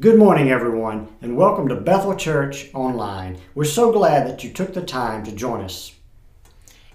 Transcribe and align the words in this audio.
Good 0.00 0.16
morning, 0.18 0.50
everyone, 0.50 1.08
and 1.20 1.36
welcome 1.36 1.68
to 1.68 1.74
Bethel 1.74 2.16
Church 2.16 2.70
Online. 2.72 3.36
We're 3.54 3.64
so 3.64 3.92
glad 3.92 4.26
that 4.26 4.42
you 4.42 4.50
took 4.50 4.72
the 4.72 4.80
time 4.80 5.22
to 5.24 5.30
join 5.30 5.60
us. 5.60 5.92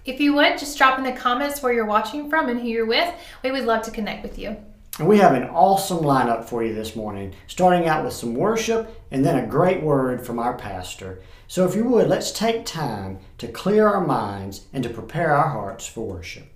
If 0.05 0.19
you 0.19 0.33
would, 0.33 0.57
just 0.57 0.75
drop 0.75 0.97
in 0.97 1.03
the 1.03 1.11
comments 1.11 1.61
where 1.61 1.71
you're 1.71 1.85
watching 1.85 2.31
from 2.31 2.49
and 2.49 2.59
who 2.59 2.67
you're 2.67 2.87
with. 2.87 3.13
We 3.43 3.51
would 3.51 3.65
love 3.65 3.83
to 3.83 3.91
connect 3.91 4.23
with 4.23 4.39
you. 4.39 4.57
And 4.97 5.07
we 5.07 5.19
have 5.19 5.35
an 5.35 5.43
awesome 5.43 5.99
lineup 5.99 6.45
for 6.45 6.63
you 6.63 6.73
this 6.73 6.95
morning, 6.95 7.35
starting 7.45 7.87
out 7.87 8.03
with 8.03 8.13
some 8.13 8.33
worship 8.33 8.99
and 9.11 9.23
then 9.23 9.37
a 9.37 9.45
great 9.45 9.83
word 9.83 10.25
from 10.25 10.39
our 10.39 10.57
pastor. 10.57 11.21
So, 11.47 11.63
if 11.67 11.75
you 11.75 11.83
would, 11.83 12.07
let's 12.07 12.31
take 12.31 12.65
time 12.65 13.19
to 13.37 13.47
clear 13.47 13.87
our 13.87 14.03
minds 14.03 14.65
and 14.73 14.83
to 14.83 14.89
prepare 14.89 15.31
our 15.31 15.49
hearts 15.49 15.85
for 15.85 16.07
worship. 16.07 16.47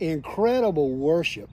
Incredible 0.00 0.90
worship. 0.90 1.50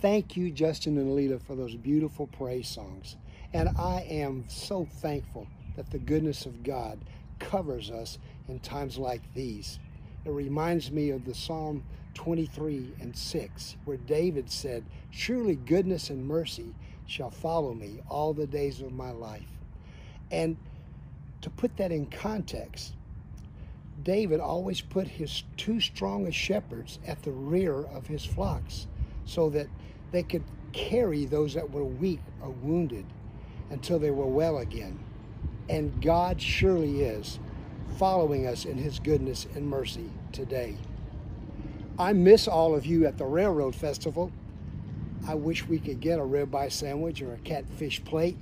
Thank 0.00 0.36
you, 0.36 0.50
Justin 0.50 0.96
and 0.98 1.10
Alita, 1.10 1.40
for 1.42 1.54
those 1.54 1.74
beautiful 1.74 2.26
praise 2.26 2.68
songs. 2.68 3.16
And 3.52 3.68
I 3.78 4.06
am 4.08 4.44
so 4.48 4.86
thankful 4.86 5.46
that 5.76 5.90
the 5.90 5.98
goodness 5.98 6.46
of 6.46 6.62
God 6.62 6.98
covers 7.38 7.90
us 7.90 8.18
in 8.48 8.60
times 8.60 8.98
like 8.98 9.22
these. 9.34 9.78
It 10.24 10.30
reminds 10.30 10.90
me 10.90 11.10
of 11.10 11.24
the 11.24 11.34
Psalm 11.34 11.82
23 12.14 12.94
and 13.00 13.16
6, 13.16 13.76
where 13.84 13.96
David 13.96 14.50
said, 14.50 14.84
Surely 15.10 15.56
goodness 15.56 16.10
and 16.10 16.26
mercy 16.26 16.74
shall 17.06 17.30
follow 17.30 17.74
me 17.74 18.00
all 18.08 18.32
the 18.32 18.46
days 18.46 18.80
of 18.80 18.92
my 18.92 19.10
life. 19.10 19.48
And 20.30 20.56
to 21.40 21.50
put 21.50 21.76
that 21.78 21.92
in 21.92 22.06
context, 22.06 22.94
David 24.04 24.40
always 24.40 24.80
put 24.80 25.06
his 25.06 25.44
two 25.56 25.80
strongest 25.80 26.38
shepherds 26.38 26.98
at 27.06 27.22
the 27.22 27.32
rear 27.32 27.82
of 27.84 28.06
his 28.06 28.24
flocks 28.24 28.86
so 29.24 29.50
that 29.50 29.66
they 30.12 30.22
could 30.22 30.44
carry 30.72 31.24
those 31.24 31.54
that 31.54 31.70
were 31.70 31.84
weak 31.84 32.20
or 32.42 32.50
wounded 32.50 33.04
until 33.70 33.98
they 33.98 34.10
were 34.10 34.26
well 34.26 34.58
again. 34.58 34.98
And 35.68 36.02
God 36.02 36.40
surely 36.40 37.02
is 37.02 37.38
following 37.96 38.46
us 38.46 38.64
in 38.64 38.76
his 38.78 38.98
goodness 38.98 39.46
and 39.54 39.68
mercy 39.68 40.10
today. 40.32 40.76
I 41.98 42.12
miss 42.12 42.48
all 42.48 42.74
of 42.74 42.86
you 42.86 43.06
at 43.06 43.18
the 43.18 43.26
Railroad 43.26 43.74
Festival. 43.74 44.32
I 45.28 45.34
wish 45.34 45.68
we 45.68 45.78
could 45.78 46.00
get 46.00 46.18
a 46.18 46.22
ribeye 46.22 46.72
sandwich 46.72 47.20
or 47.20 47.34
a 47.34 47.38
catfish 47.38 48.02
plate 48.04 48.38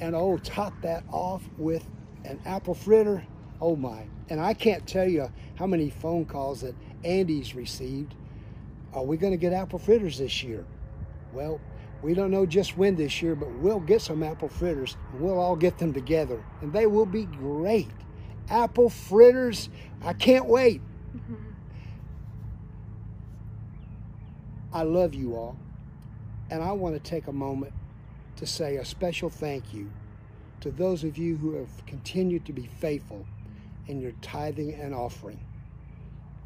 and 0.00 0.14
oh, 0.14 0.38
top 0.38 0.74
that 0.82 1.04
off 1.10 1.42
with 1.56 1.86
an 2.24 2.40
apple 2.44 2.74
fritter. 2.74 3.24
Oh 3.60 3.76
my. 3.76 4.06
And 4.28 4.40
I 4.40 4.54
can't 4.54 4.86
tell 4.86 5.08
you 5.08 5.30
how 5.56 5.66
many 5.66 5.90
phone 5.90 6.24
calls 6.24 6.60
that 6.60 6.74
Andy's 7.04 7.54
received. 7.54 8.14
Are 8.92 9.04
we 9.04 9.16
going 9.16 9.32
to 9.32 9.38
get 9.38 9.52
apple 9.52 9.78
fritters 9.78 10.18
this 10.18 10.42
year? 10.42 10.64
Well, 11.32 11.60
we 12.02 12.14
don't 12.14 12.30
know 12.30 12.46
just 12.46 12.76
when 12.76 12.96
this 12.96 13.22
year, 13.22 13.34
but 13.34 13.50
we'll 13.56 13.80
get 13.80 14.00
some 14.02 14.22
apple 14.22 14.48
fritters 14.48 14.96
and 15.12 15.20
we'll 15.20 15.38
all 15.38 15.56
get 15.56 15.78
them 15.78 15.92
together 15.92 16.42
and 16.60 16.72
they 16.72 16.86
will 16.86 17.06
be 17.06 17.24
great. 17.24 17.90
Apple 18.48 18.90
fritters, 18.90 19.68
I 20.02 20.12
can't 20.12 20.46
wait. 20.46 20.80
I 24.72 24.82
love 24.82 25.14
you 25.14 25.34
all, 25.34 25.56
and 26.50 26.62
I 26.62 26.72
want 26.72 26.94
to 26.94 27.00
take 27.00 27.28
a 27.28 27.32
moment 27.32 27.72
to 28.36 28.46
say 28.46 28.76
a 28.76 28.84
special 28.84 29.30
thank 29.30 29.72
you 29.72 29.90
to 30.60 30.70
those 30.70 31.02
of 31.02 31.16
you 31.16 31.36
who 31.36 31.54
have 31.54 31.86
continued 31.86 32.44
to 32.44 32.52
be 32.52 32.68
faithful 32.78 33.26
in 33.88 34.00
your 34.00 34.12
tithing 34.22 34.74
and 34.74 34.94
offering. 34.94 35.40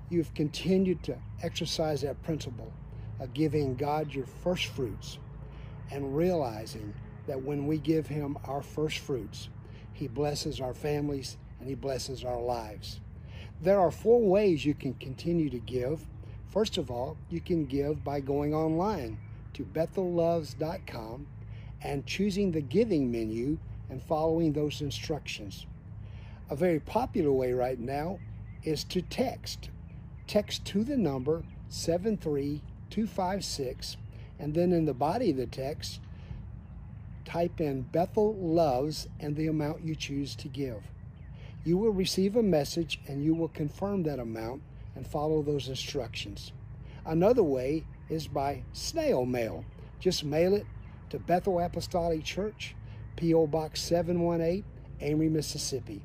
You've 0.09 0.35
continued 0.35 1.03
to 1.05 1.17
exercise 1.43 2.03
that 2.03 2.23
principle 2.23 2.73
of 3.21 3.33
giving 3.33 3.77
God 3.77 4.13
your 4.13 4.27
first 4.27 4.67
fruits 4.67 5.19
and 5.91 6.17
realizing 6.17 6.95
that 7.27 7.43
when 7.43 7.67
we 7.67 7.79
give 7.79 8.07
Him 8.07 8.37
our 8.45 8.63
first 8.63 8.99
fruits, 8.99 9.49
He 9.93 10.09
blesses 10.09 10.61
our 10.61 10.75
families 10.75 11.37
and 11.59 11.69
He 11.69 11.75
blesses 11.75 12.25
our 12.25 12.41
lives. 12.41 13.01
There 13.61 13.79
are 13.79 13.91
four 13.91 14.21
ways 14.21 14.65
you 14.65 14.75
can 14.75 14.95
continue 14.95 15.51
to 15.51 15.59
give. 15.59 16.07
First 16.49 16.79
of 16.79 16.91
all, 16.91 17.17
you 17.29 17.41
can 17.41 17.67
give 17.67 18.03
by 18.03 18.21
going 18.21 18.55
online 18.55 19.19
to 19.55 19.65
bethelloves.com 19.65 21.27
and 21.83 22.07
choosing 22.07 22.51
the 22.51 22.61
giving 22.61 23.11
menu 23.11 23.59
and 23.91 24.03
following 24.03 24.53
those 24.53 24.81
instructions. 24.81 25.67
A 26.51 26.57
very 26.57 26.81
popular 26.81 27.31
way 27.31 27.53
right 27.53 27.79
now 27.79 28.19
is 28.65 28.83
to 28.85 29.03
text. 29.03 29.71
Text 30.27 30.65
to 30.67 30.83
the 30.83 30.97
number 30.97 31.45
73256 31.69 33.97
and 34.41 34.53
then 34.53 34.73
in 34.73 34.85
the 34.85 34.93
body 34.93 35.31
of 35.31 35.37
the 35.37 35.47
text, 35.47 36.01
type 37.25 37.61
in 37.61 37.83
Bethel 37.83 38.35
Loves 38.35 39.07
and 39.21 39.37
the 39.37 39.47
amount 39.47 39.85
you 39.85 39.95
choose 39.95 40.35
to 40.37 40.49
give. 40.49 40.83
You 41.63 41.79
will 41.79 41.93
receive 41.93 42.35
a 42.35 42.43
message 42.43 43.01
and 43.07 43.25
you 43.25 43.33
will 43.33 43.47
confirm 43.49 44.03
that 44.03 44.19
amount 44.19 44.63
and 44.97 45.07
follow 45.07 45.43
those 45.43 45.69
instructions. 45.69 46.51
Another 47.07 47.45
way 47.45 47.85
is 48.09 48.27
by 48.27 48.65
snail 48.73 49.25
mail. 49.25 49.65
Just 50.01 50.25
mail 50.25 50.55
it 50.55 50.67
to 51.11 51.21
Bethel 51.21 51.61
Apostolic 51.61 52.25
Church, 52.25 52.75
P.O. 53.15 53.47
Box 53.47 53.81
718, 53.83 54.65
Amory, 55.01 55.29
Mississippi. 55.29 56.03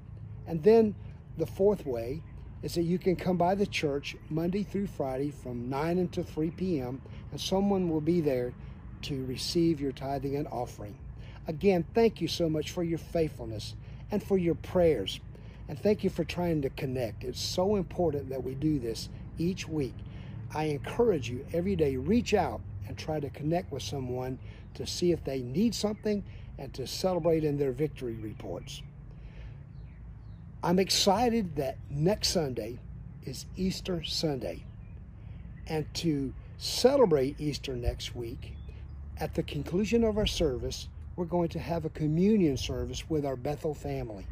And 0.48 0.64
then 0.64 0.96
the 1.38 1.46
fourth 1.46 1.86
way 1.86 2.22
is 2.62 2.76
that 2.76 2.84
you 2.84 2.98
can 2.98 3.16
come 3.16 3.38
by 3.38 3.56
the 3.56 3.66
church 3.66 4.16
Monday 4.30 4.64
through 4.64 4.88
Friday 4.88 5.32
from 5.32 5.70
9 5.70 5.98
until 6.00 6.24
3 6.24 6.52
p.m., 6.52 7.02
and 7.32 7.40
someone 7.40 7.90
will 7.90 8.02
be 8.02 8.22
there 8.22 8.54
to 9.04 9.26
receive 9.26 9.80
your 9.80 9.92
tithing 9.92 10.36
and 10.36 10.48
offering. 10.48 10.98
Again, 11.48 11.86
thank 11.94 12.22
you 12.22 12.28
so 12.28 12.50
much 12.50 12.72
for 12.72 12.84
your 12.84 12.98
faithfulness 12.98 13.76
and 14.10 14.24
for 14.24 14.38
your 14.38 14.56
prayers. 14.56 15.20
And 15.68 15.78
thank 15.80 16.04
you 16.04 16.10
for 16.10 16.24
trying 16.24 16.62
to 16.64 16.70
connect. 16.70 17.24
It's 17.24 17.42
so 17.42 17.76
important 17.76 18.30
that 18.30 18.44
we 18.44 18.56
do 18.56 18.80
this 18.80 19.10
each 19.38 19.68
week. 19.68 19.96
I 20.54 20.66
encourage 20.66 21.30
you 21.30 21.46
every 21.54 21.76
day, 21.76 21.98
reach 21.98 22.34
out 22.34 22.62
and 22.88 22.98
try 22.98 23.20
to 23.20 23.30
connect 23.30 23.72
with 23.72 23.84
someone 23.84 24.40
to 24.76 24.86
see 24.86 25.12
if 25.12 25.24
they 25.24 25.42
need 25.42 25.76
something 25.76 26.24
and 26.58 26.74
to 26.74 26.88
celebrate 26.88 27.44
in 27.44 27.58
their 27.58 27.72
victory 27.72 28.16
reports. 28.16 28.82
I'm 30.66 30.80
excited 30.80 31.58
that 31.58 31.78
next 31.92 32.30
Sunday 32.30 32.80
is 33.24 33.46
Easter 33.56 34.04
Sunday. 34.04 34.64
And 35.68 35.86
to 35.94 36.34
celebrate 36.58 37.40
Easter 37.40 37.76
next 37.76 38.16
week, 38.16 38.56
at 39.18 39.36
the 39.36 39.44
conclusion 39.44 40.04
of 40.04 40.18
our 40.18 40.26
service, 40.26 40.88
we're 41.16 41.26
going 41.26 41.50
to 41.50 41.60
have 41.60 41.86
a 41.86 41.90
communion 41.90 42.58
service 42.58 43.08
with 43.08 43.28
our 43.28 43.36
Bethel 43.36 43.76
family. 43.76 44.26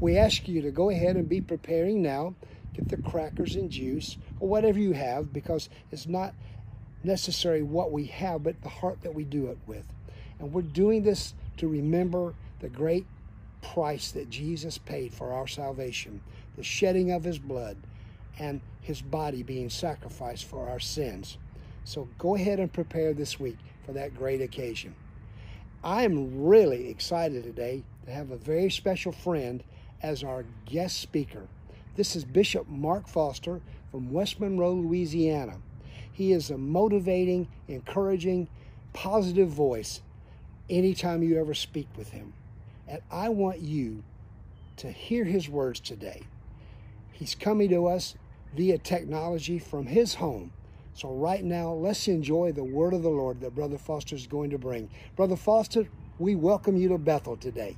We 0.00 0.16
ask 0.16 0.48
you 0.48 0.62
to 0.62 0.70
go 0.70 0.88
ahead 0.88 1.16
and 1.16 1.28
be 1.28 1.42
preparing 1.42 2.00
now, 2.00 2.34
get 2.72 2.88
the 2.88 2.96
crackers 2.96 3.54
and 3.54 3.70
juice, 3.70 4.16
or 4.40 4.48
whatever 4.48 4.78
you 4.78 4.92
have, 4.92 5.34
because 5.34 5.68
it's 5.92 6.06
not 6.06 6.32
necessary 7.02 7.62
what 7.62 7.92
we 7.92 8.06
have, 8.06 8.42
but 8.42 8.62
the 8.62 8.70
heart 8.70 9.02
that 9.02 9.14
we 9.14 9.24
do 9.24 9.48
it 9.48 9.58
with. 9.66 9.84
And 10.38 10.50
we're 10.50 10.62
doing 10.62 11.02
this 11.02 11.34
to 11.58 11.68
remember 11.68 12.32
the 12.60 12.70
great 12.70 13.04
price 13.72 14.10
that 14.12 14.30
Jesus 14.30 14.78
paid 14.78 15.12
for 15.12 15.32
our 15.32 15.46
salvation, 15.46 16.20
the 16.56 16.62
shedding 16.62 17.10
of 17.10 17.24
his 17.24 17.38
blood, 17.38 17.76
and 18.38 18.60
his 18.80 19.00
body 19.00 19.42
being 19.42 19.70
sacrificed 19.70 20.44
for 20.44 20.68
our 20.68 20.80
sins. 20.80 21.38
So 21.84 22.08
go 22.18 22.34
ahead 22.34 22.60
and 22.60 22.72
prepare 22.72 23.14
this 23.14 23.40
week 23.40 23.58
for 23.84 23.92
that 23.92 24.14
great 24.14 24.40
occasion. 24.40 24.94
I 25.82 26.04
am 26.04 26.44
really 26.44 26.88
excited 26.88 27.42
today 27.44 27.82
to 28.06 28.12
have 28.12 28.30
a 28.30 28.36
very 28.36 28.70
special 28.70 29.12
friend 29.12 29.62
as 30.02 30.22
our 30.22 30.44
guest 30.66 30.98
speaker. 30.98 31.46
This 31.96 32.16
is 32.16 32.24
Bishop 32.24 32.68
Mark 32.68 33.08
Foster 33.08 33.60
from 33.90 34.12
West 34.12 34.40
Monroe, 34.40 34.74
Louisiana. 34.74 35.58
He 36.12 36.32
is 36.32 36.50
a 36.50 36.58
motivating, 36.58 37.48
encouraging, 37.68 38.48
positive 38.92 39.48
voice 39.48 40.00
anytime 40.68 41.22
you 41.22 41.38
ever 41.40 41.54
speak 41.54 41.88
with 41.96 42.10
him. 42.10 42.32
And 42.88 43.00
I 43.10 43.28
want 43.28 43.60
you 43.60 44.02
to 44.76 44.90
hear 44.90 45.24
his 45.24 45.48
words 45.48 45.80
today. 45.80 46.22
He's 47.12 47.34
coming 47.34 47.68
to 47.70 47.86
us 47.86 48.14
via 48.54 48.78
technology 48.78 49.58
from 49.58 49.86
his 49.86 50.14
home. 50.14 50.52
So, 50.94 51.12
right 51.12 51.42
now, 51.42 51.72
let's 51.72 52.06
enjoy 52.06 52.52
the 52.52 52.62
word 52.62 52.94
of 52.94 53.02
the 53.02 53.10
Lord 53.10 53.40
that 53.40 53.54
Brother 53.54 53.78
Foster 53.78 54.14
is 54.14 54.28
going 54.28 54.50
to 54.50 54.58
bring. 54.58 54.88
Brother 55.16 55.34
Foster, 55.34 55.88
we 56.18 56.36
welcome 56.36 56.76
you 56.76 56.88
to 56.90 56.98
Bethel 56.98 57.36
today. 57.36 57.76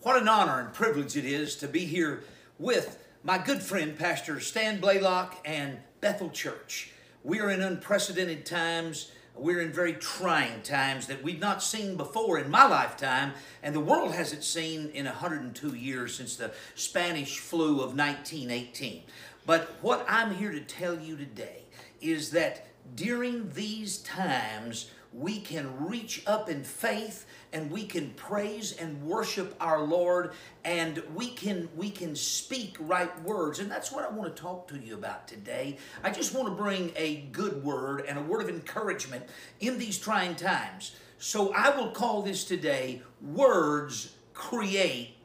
What 0.00 0.20
an 0.20 0.28
honor 0.28 0.58
and 0.60 0.72
privilege 0.72 1.16
it 1.16 1.26
is 1.26 1.54
to 1.56 1.68
be 1.68 1.84
here 1.84 2.24
with 2.58 2.98
my 3.22 3.38
good 3.38 3.62
friend, 3.62 3.96
Pastor 3.96 4.40
Stan 4.40 4.80
Blaylock 4.80 5.36
and 5.44 5.78
Bethel 6.00 6.30
Church. 6.30 6.92
We 7.22 7.38
are 7.40 7.50
in 7.50 7.60
unprecedented 7.60 8.46
times 8.46 9.12
we're 9.36 9.60
in 9.60 9.72
very 9.72 9.94
trying 9.94 10.62
times 10.62 11.06
that 11.06 11.22
we've 11.22 11.40
not 11.40 11.62
seen 11.62 11.96
before 11.96 12.38
in 12.38 12.50
my 12.50 12.66
lifetime, 12.66 13.32
and 13.62 13.74
the 13.74 13.80
world 13.80 14.14
hasn't 14.14 14.44
seen 14.44 14.90
in 14.90 15.06
102 15.06 15.74
years 15.74 16.14
since 16.14 16.36
the 16.36 16.52
Spanish 16.74 17.38
flu 17.38 17.80
of 17.80 17.96
1918. 17.96 19.02
But 19.46 19.70
what 19.80 20.04
I'm 20.08 20.34
here 20.34 20.52
to 20.52 20.60
tell 20.60 20.98
you 20.98 21.16
today 21.16 21.62
is 22.00 22.30
that 22.30 22.66
during 22.94 23.50
these 23.52 23.98
times, 23.98 24.90
we 25.12 25.40
can 25.40 25.86
reach 25.86 26.22
up 26.26 26.48
in 26.48 26.64
faith 26.64 27.26
and 27.52 27.70
we 27.70 27.84
can 27.84 28.10
praise 28.10 28.72
and 28.72 29.02
worship 29.02 29.54
our 29.60 29.82
Lord 29.82 30.32
and 30.64 31.02
we 31.14 31.28
can 31.28 31.68
we 31.76 31.90
can 31.90 32.16
speak 32.16 32.76
right 32.80 33.22
words 33.22 33.58
and 33.58 33.70
that's 33.70 33.92
what 33.92 34.04
I 34.04 34.12
want 34.12 34.34
to 34.34 34.42
talk 34.42 34.68
to 34.68 34.78
you 34.78 34.94
about 34.94 35.28
today. 35.28 35.78
I 36.02 36.10
just 36.10 36.34
want 36.34 36.48
to 36.48 36.54
bring 36.54 36.92
a 36.96 37.22
good 37.32 37.62
word 37.62 38.04
and 38.08 38.18
a 38.18 38.22
word 38.22 38.42
of 38.42 38.48
encouragement 38.48 39.24
in 39.60 39.78
these 39.78 39.98
trying 39.98 40.34
times. 40.34 40.96
So 41.18 41.52
I 41.52 41.76
will 41.76 41.90
call 41.90 42.22
this 42.22 42.44
today 42.44 43.02
words 43.20 44.14
create 44.32 45.16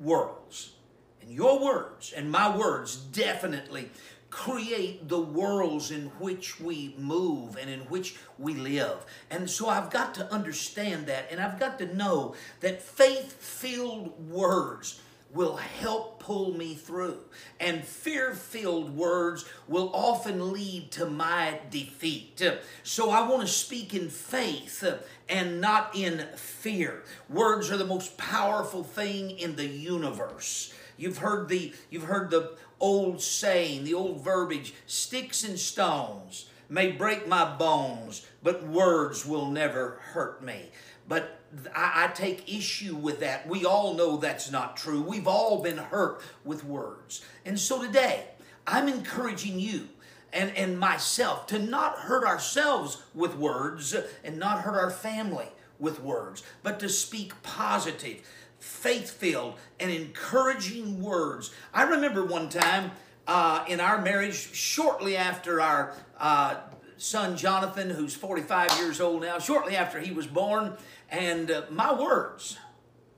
worlds. 0.00 0.72
And 1.20 1.30
your 1.30 1.58
words 1.58 2.12
and 2.12 2.30
my 2.30 2.54
words 2.54 2.96
definitely 2.96 3.90
create 4.30 5.08
the 5.08 5.20
worlds 5.20 5.90
in 5.90 6.06
which 6.18 6.60
we 6.60 6.94
move 6.98 7.56
and 7.56 7.70
in 7.70 7.80
which 7.80 8.16
we 8.38 8.54
live. 8.54 9.06
And 9.30 9.48
so 9.48 9.68
I've 9.68 9.90
got 9.90 10.14
to 10.14 10.32
understand 10.32 11.06
that 11.06 11.26
and 11.30 11.40
I've 11.40 11.58
got 11.58 11.78
to 11.78 11.94
know 11.94 12.34
that 12.60 12.82
faith 12.82 13.32
filled 13.32 14.28
words 14.28 15.00
will 15.32 15.56
help 15.56 16.20
pull 16.20 16.56
me 16.56 16.74
through. 16.74 17.18
And 17.60 17.84
fear 17.84 18.34
filled 18.34 18.96
words 18.96 19.44
will 19.66 19.90
often 19.94 20.52
lead 20.52 20.90
to 20.92 21.06
my 21.06 21.60
defeat. 21.70 22.42
So 22.82 23.10
I 23.10 23.28
want 23.28 23.42
to 23.42 23.48
speak 23.48 23.94
in 23.94 24.08
faith 24.08 24.84
and 25.28 25.60
not 25.60 25.94
in 25.94 26.26
fear. 26.36 27.04
Words 27.28 27.70
are 27.70 27.76
the 27.76 27.84
most 27.84 28.16
powerful 28.16 28.82
thing 28.82 29.32
in 29.32 29.56
the 29.56 29.66
universe. 29.66 30.72
You've 30.96 31.18
heard 31.18 31.48
the 31.48 31.72
you've 31.90 32.04
heard 32.04 32.30
the 32.30 32.56
old 32.80 33.20
saying, 33.20 33.84
the 33.84 33.94
old 33.94 34.22
verbiage, 34.22 34.74
sticks 34.86 35.44
and 35.44 35.58
stones 35.58 36.48
may 36.68 36.92
break 36.92 37.26
my 37.26 37.56
bones, 37.56 38.26
but 38.42 38.66
words 38.66 39.24
will 39.24 39.50
never 39.50 40.00
hurt 40.12 40.42
me. 40.42 40.70
But 41.08 41.40
I, 41.74 42.04
I, 42.04 42.08
take 42.08 42.52
issue 42.52 42.94
with 42.94 43.20
that. 43.20 43.48
We 43.48 43.64
all 43.64 43.94
know 43.94 44.16
that's 44.18 44.50
not 44.50 44.76
true. 44.76 45.00
We've 45.00 45.26
all 45.26 45.62
been 45.62 45.78
hurt 45.78 46.20
with 46.44 46.64
words. 46.64 47.24
And 47.46 47.58
so 47.58 47.82
today, 47.82 48.26
I'm 48.66 48.88
encouraging 48.88 49.58
you 49.58 49.88
and, 50.32 50.54
and 50.54 50.78
myself 50.78 51.46
to 51.46 51.58
not 51.58 52.00
hurt 52.00 52.26
ourselves 52.26 53.02
with 53.14 53.34
words 53.34 53.96
and 54.22 54.38
not 54.38 54.60
hurt 54.60 54.76
our 54.76 54.90
family 54.90 55.48
with 55.78 56.02
words, 56.02 56.42
but 56.62 56.78
to 56.80 56.88
speak 56.88 57.40
positive, 57.42 58.20
faith 58.58 59.10
filled, 59.10 59.54
and 59.80 59.90
encouraging 59.90 61.02
words. 61.02 61.52
I 61.72 61.84
remember 61.84 62.24
one 62.24 62.48
time 62.48 62.92
uh, 63.26 63.64
in 63.68 63.80
our 63.80 64.00
marriage, 64.00 64.54
shortly 64.54 65.16
after 65.16 65.60
our 65.60 65.94
uh, 66.18 66.56
son 66.96 67.36
Jonathan, 67.36 67.90
who's 67.90 68.14
45 68.14 68.78
years 68.78 69.00
old 69.00 69.22
now, 69.22 69.38
shortly 69.38 69.76
after 69.76 70.00
he 70.00 70.12
was 70.12 70.26
born, 70.26 70.76
and 71.10 71.50
uh, 71.50 71.62
my 71.70 71.92
words 71.92 72.58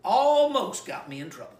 almost 0.05 0.87
got 0.87 1.09
me 1.09 1.21
in 1.21 1.31
trouble. 1.31 1.55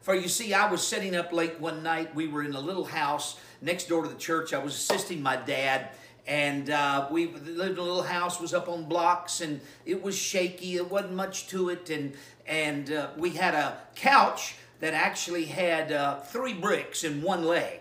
For 0.00 0.14
you 0.14 0.28
see, 0.28 0.54
I 0.54 0.70
was 0.70 0.86
sitting 0.86 1.16
up 1.16 1.32
late 1.32 1.58
one 1.58 1.82
night. 1.82 2.14
We 2.14 2.28
were 2.28 2.44
in 2.44 2.54
a 2.54 2.60
little 2.60 2.84
house 2.84 3.40
next 3.60 3.88
door 3.88 4.02
to 4.04 4.08
the 4.08 4.14
church. 4.14 4.54
I 4.54 4.58
was 4.58 4.74
assisting 4.74 5.20
my 5.20 5.34
dad, 5.34 5.90
and 6.28 6.70
uh, 6.70 7.08
we 7.10 7.26
lived 7.26 7.72
in 7.72 7.78
a 7.78 7.82
little 7.82 8.02
house. 8.02 8.40
was 8.40 8.54
up 8.54 8.68
on 8.68 8.84
blocks, 8.84 9.40
and 9.40 9.60
it 9.84 10.02
was 10.02 10.16
shaky. 10.16 10.76
It 10.76 10.88
wasn't 10.88 11.14
much 11.14 11.48
to 11.48 11.70
it, 11.70 11.90
and 11.90 12.14
and 12.46 12.90
uh, 12.92 13.08
we 13.16 13.30
had 13.30 13.54
a 13.54 13.78
couch 13.94 14.56
that 14.80 14.94
actually 14.94 15.46
had 15.46 15.92
uh, 15.92 16.20
three 16.20 16.54
bricks 16.54 17.04
in 17.04 17.22
one 17.22 17.44
leg, 17.44 17.80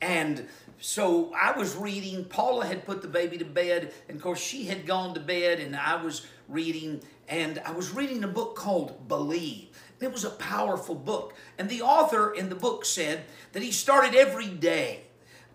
and 0.00 0.46
so 0.78 1.32
I 1.34 1.56
was 1.56 1.76
reading. 1.76 2.24
Paula 2.24 2.66
had 2.66 2.84
put 2.84 3.02
the 3.02 3.08
baby 3.08 3.38
to 3.38 3.44
bed, 3.44 3.92
and 4.08 4.16
of 4.16 4.22
course 4.22 4.40
she 4.40 4.64
had 4.64 4.86
gone 4.86 5.14
to 5.14 5.20
bed, 5.20 5.60
and 5.60 5.74
I 5.74 6.02
was 6.02 6.26
reading, 6.48 7.00
and 7.28 7.60
I 7.64 7.72
was 7.72 7.92
reading 7.92 8.22
a 8.24 8.28
book 8.28 8.56
called 8.56 9.08
Believe. 9.08 9.68
It 10.00 10.12
was 10.12 10.24
a 10.24 10.30
powerful 10.30 10.94
book. 10.94 11.34
And 11.58 11.68
the 11.68 11.82
author 11.82 12.32
in 12.32 12.48
the 12.48 12.54
book 12.54 12.84
said 12.84 13.24
that 13.52 13.62
he 13.62 13.72
started 13.72 14.14
every 14.14 14.48
day 14.48 15.04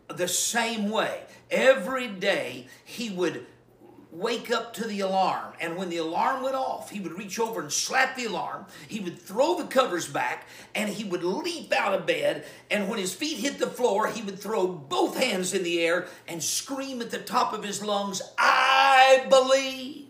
the 0.07 0.27
same 0.27 0.89
way. 0.89 1.23
Every 1.49 2.07
day 2.07 2.67
he 2.83 3.09
would 3.09 3.45
wake 4.11 4.51
up 4.51 4.73
to 4.73 4.85
the 4.85 4.99
alarm. 4.99 5.53
And 5.59 5.77
when 5.77 5.89
the 5.89 5.97
alarm 5.97 6.43
went 6.43 6.55
off, 6.55 6.89
he 6.89 6.99
would 6.99 7.17
reach 7.17 7.39
over 7.39 7.61
and 7.61 7.71
slap 7.71 8.15
the 8.15 8.25
alarm. 8.25 8.65
He 8.87 8.99
would 8.99 9.17
throw 9.17 9.57
the 9.57 9.67
covers 9.67 10.07
back 10.07 10.47
and 10.75 10.89
he 10.89 11.03
would 11.03 11.23
leap 11.23 11.73
out 11.73 11.93
of 11.93 12.05
bed. 12.05 12.45
And 12.69 12.89
when 12.89 12.99
his 12.99 13.13
feet 13.13 13.37
hit 13.37 13.57
the 13.57 13.67
floor, 13.67 14.07
he 14.07 14.21
would 14.21 14.39
throw 14.39 14.67
both 14.67 15.17
hands 15.17 15.53
in 15.53 15.63
the 15.63 15.81
air 15.81 16.07
and 16.27 16.43
scream 16.43 17.01
at 17.01 17.11
the 17.11 17.19
top 17.19 17.53
of 17.53 17.63
his 17.63 17.81
lungs, 17.83 18.21
I 18.37 19.25
believe. 19.29 20.07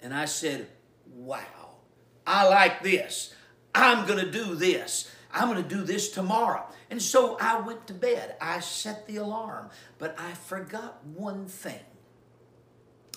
And 0.00 0.14
I 0.14 0.26
said, 0.26 0.68
Wow, 1.12 1.78
I 2.26 2.48
like 2.48 2.82
this. 2.82 3.34
I'm 3.74 4.06
going 4.06 4.24
to 4.24 4.30
do 4.30 4.54
this. 4.54 5.10
I'm 5.32 5.50
going 5.50 5.62
to 5.62 5.68
do 5.68 5.82
this 5.82 6.10
tomorrow. 6.10 6.64
And 6.90 7.02
so 7.02 7.36
I 7.40 7.60
went 7.60 7.86
to 7.88 7.94
bed. 7.94 8.36
I 8.40 8.60
set 8.60 9.06
the 9.06 9.16
alarm, 9.16 9.70
but 9.98 10.14
I 10.18 10.32
forgot 10.32 11.04
one 11.04 11.46
thing. 11.46 11.80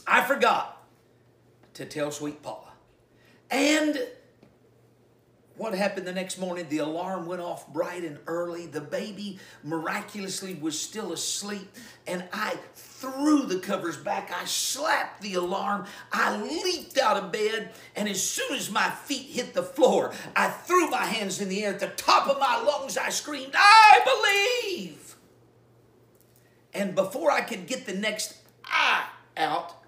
I 0.08 0.22
forgot 0.24 0.86
to 1.76 1.86
tell 1.86 2.12
Sweet 2.12 2.42
Paula. 2.42 2.74
And 3.52 4.00
what 5.60 5.74
happened 5.74 6.08
the 6.08 6.14
next 6.14 6.40
morning? 6.40 6.68
The 6.70 6.78
alarm 6.78 7.26
went 7.26 7.42
off 7.42 7.68
bright 7.74 8.06
and 8.06 8.18
early. 8.28 8.66
The 8.66 8.80
baby 8.80 9.40
miraculously 9.62 10.54
was 10.54 10.80
still 10.80 11.12
asleep, 11.12 11.70
and 12.08 12.24
I 12.32 12.56
threw 12.76 13.42
the 13.44 13.60
covers 13.60 13.98
back. 13.98 14.32
I 14.32 14.46
slapped 14.46 15.22
the 15.22 15.34
alarm. 15.34 15.86
I 16.14 16.42
leaped 16.42 16.98
out 16.98 17.18
of 17.18 17.34
bed, 17.34 17.72
and 17.96 18.08
as 18.08 18.24
soon 18.24 18.56
as 18.56 18.72
my 18.72 18.90
feet 18.90 19.32
hit 19.32 19.54
the 19.54 19.64
floor, 19.64 20.14
I 20.34 20.48
threw 20.48 20.90
my 20.90 21.04
hands 21.04 21.42
in 21.42 21.50
the 21.50 21.66
air. 21.66 21.74
At 21.74 21.82
the 21.82 21.88
top 21.88 22.30
of 22.30 22.40
my 22.40 22.62
lungs, 22.62 22.98
I 22.98 23.10
screamed, 23.10 23.54
I 23.54 24.62
believe! 24.72 25.18
And 26.74 26.96
before 26.96 27.32
I 27.32 27.42
could 27.42 27.68
get 27.68 27.86
the 27.86 27.96
next 27.96 28.38
I 28.64 29.08
out, 29.36 29.79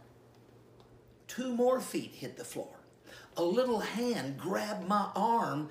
two 1.36 1.54
more 1.54 1.80
feet 1.80 2.12
hit 2.16 2.38
the 2.38 2.44
floor 2.44 2.82
a 3.38 3.44
little 3.44 3.80
hand 3.80 4.38
grabbed 4.38 4.88
my 4.88 5.10
arm, 5.16 5.70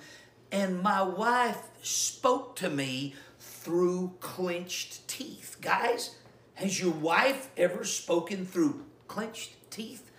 and 0.50 0.82
my 0.82 1.02
wife 1.02 1.68
spoke 1.82 2.56
to 2.56 2.70
me 2.70 3.14
through 3.38 4.14
clenched 4.20 5.06
teeth. 5.06 5.56
Guys, 5.60 6.16
has 6.54 6.80
your 6.80 6.92
wife 6.92 7.48
ever 7.56 7.84
spoken 7.84 8.44
through 8.44 8.84
clenched 9.08 9.70
teeth? 9.70 10.10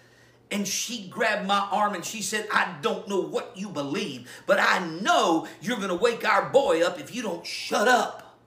And 0.49 0.67
she 0.67 1.07
grabbed 1.07 1.47
my 1.47 1.67
arm 1.71 1.93
and 1.95 2.03
she 2.03 2.21
said, 2.21 2.47
I 2.51 2.75
don't 2.81 3.07
know 3.07 3.21
what 3.21 3.53
you 3.55 3.69
believe, 3.69 4.29
but 4.45 4.59
I 4.59 4.85
know 4.85 5.47
you're 5.61 5.77
going 5.77 5.89
to 5.89 5.95
wake 5.95 6.27
our 6.27 6.49
boy 6.49 6.81
up 6.81 6.99
if 6.99 7.15
you 7.15 7.21
don't 7.21 7.45
shut 7.45 7.87
up. 7.87 8.37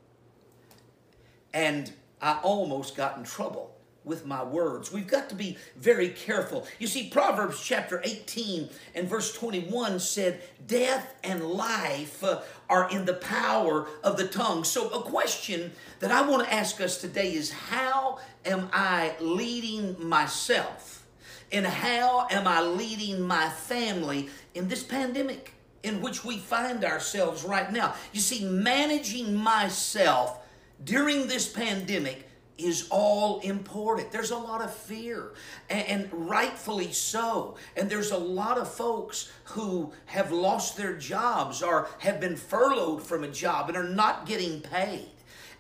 And 1.55 1.93
I 2.21 2.41
almost 2.43 2.95
got 2.95 3.17
in 3.17 3.25
trouble 3.25 3.74
with 4.05 4.27
my 4.27 4.43
words. 4.43 4.93
We've 4.93 5.07
got 5.07 5.29
to 5.31 5.35
be 5.35 5.57
very 5.77 6.11
careful. 6.11 6.67
You 6.79 6.87
see, 6.87 7.09
Proverbs 7.09 7.63
chapter 7.63 8.01
18 8.05 8.69
and 8.95 9.09
verse 9.09 9.33
21 9.33 9.99
said, 10.01 10.43
Death 10.67 11.15
and 11.25 11.43
life 11.45 12.23
uh, 12.23 12.41
are 12.69 12.91
in 12.91 13.05
the 13.05 13.15
power 13.15 13.87
of 14.03 14.17
the 14.17 14.27
tongue. 14.27 14.65
So, 14.65 14.89
a 14.91 15.03
question 15.03 15.73
that 16.01 16.11
I 16.11 16.23
want 16.29 16.47
to 16.47 16.53
ask 16.53 16.81
us 16.81 17.01
today 17.01 17.33
is 17.35 17.51
how 17.51 18.19
am 18.45 18.69
I 18.73 19.15
leading 19.21 19.97
myself? 20.07 21.07
And 21.53 21.67
how 21.67 22.27
am 22.31 22.49
I 22.49 22.63
leading 22.63 23.21
my 23.21 23.49
family 23.49 24.29
in 24.55 24.69
this 24.69 24.83
pandemic 24.83 25.53
in 25.83 26.01
which 26.01 26.25
we 26.25 26.39
find 26.39 26.85
ourselves 26.85 27.45
right 27.45 27.71
now? 27.71 27.95
You 28.13 28.21
see, 28.21 28.45
managing 28.45 29.35
myself 29.35 30.39
during 30.83 31.29
this 31.29 31.49
pandemic 31.49 32.29
is 32.57 32.87
all 32.91 33.41
important. 33.41 34.13
There's 34.13 34.31
a 34.31 34.39
lot 34.39 34.63
of 34.63 34.73
fear, 34.73 35.33
and, 35.69 35.87
and, 35.89 36.29
rightfully 36.29 36.93
so. 36.93 37.57
And 37.77 37.91
there's 37.91 38.13
a 38.13 38.19
lot 38.19 38.59
of 38.59 38.73
folks 38.73 39.33
who 39.45 39.93
have 40.07 40.31
lost 40.31 40.77
their 40.77 40.97
jobs 40.97 41.63
or 41.63 41.89
have 41.99 42.21
been 42.21 42.37
furloughed 42.37 43.03
from 43.03 43.25
a 43.25 43.29
job 43.29 43.69
and 43.69 43.77
are 43.77 43.89
not 43.89 44.27
getting 44.27 44.61
paid. 44.61 45.09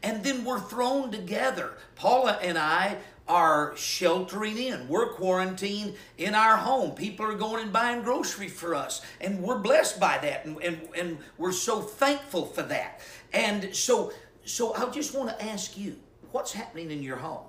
And 0.02 0.22
then 0.22 0.44
we're 0.44 0.60
thrown 0.60 1.10
together. 1.10 1.72
Paula 1.96 2.38
and 2.42 2.58
I 2.58 2.98
are 3.26 3.74
sheltering 3.74 4.58
in. 4.58 4.86
We're 4.86 5.14
quarantined 5.14 5.94
in 6.18 6.34
our 6.34 6.58
home. 6.58 6.92
People 6.92 7.26
are 7.26 7.34
going 7.34 7.62
and 7.62 7.72
buying 7.72 8.02
groceries 8.02 8.52
for 8.52 8.74
us. 8.74 9.00
And 9.20 9.42
we're 9.42 9.58
blessed 9.58 9.98
by 9.98 10.18
that. 10.18 10.44
And, 10.44 10.62
and, 10.62 10.88
and 10.94 11.18
we're 11.38 11.52
so 11.52 11.80
thankful 11.80 12.44
for 12.44 12.62
that. 12.64 13.00
And 13.32 13.74
so, 13.74 14.12
so 14.44 14.74
I 14.74 14.90
just 14.90 15.14
want 15.14 15.30
to 15.30 15.44
ask 15.44 15.78
you 15.78 15.96
what's 16.34 16.52
happening 16.52 16.90
in 16.90 17.00
your 17.00 17.18
home? 17.18 17.46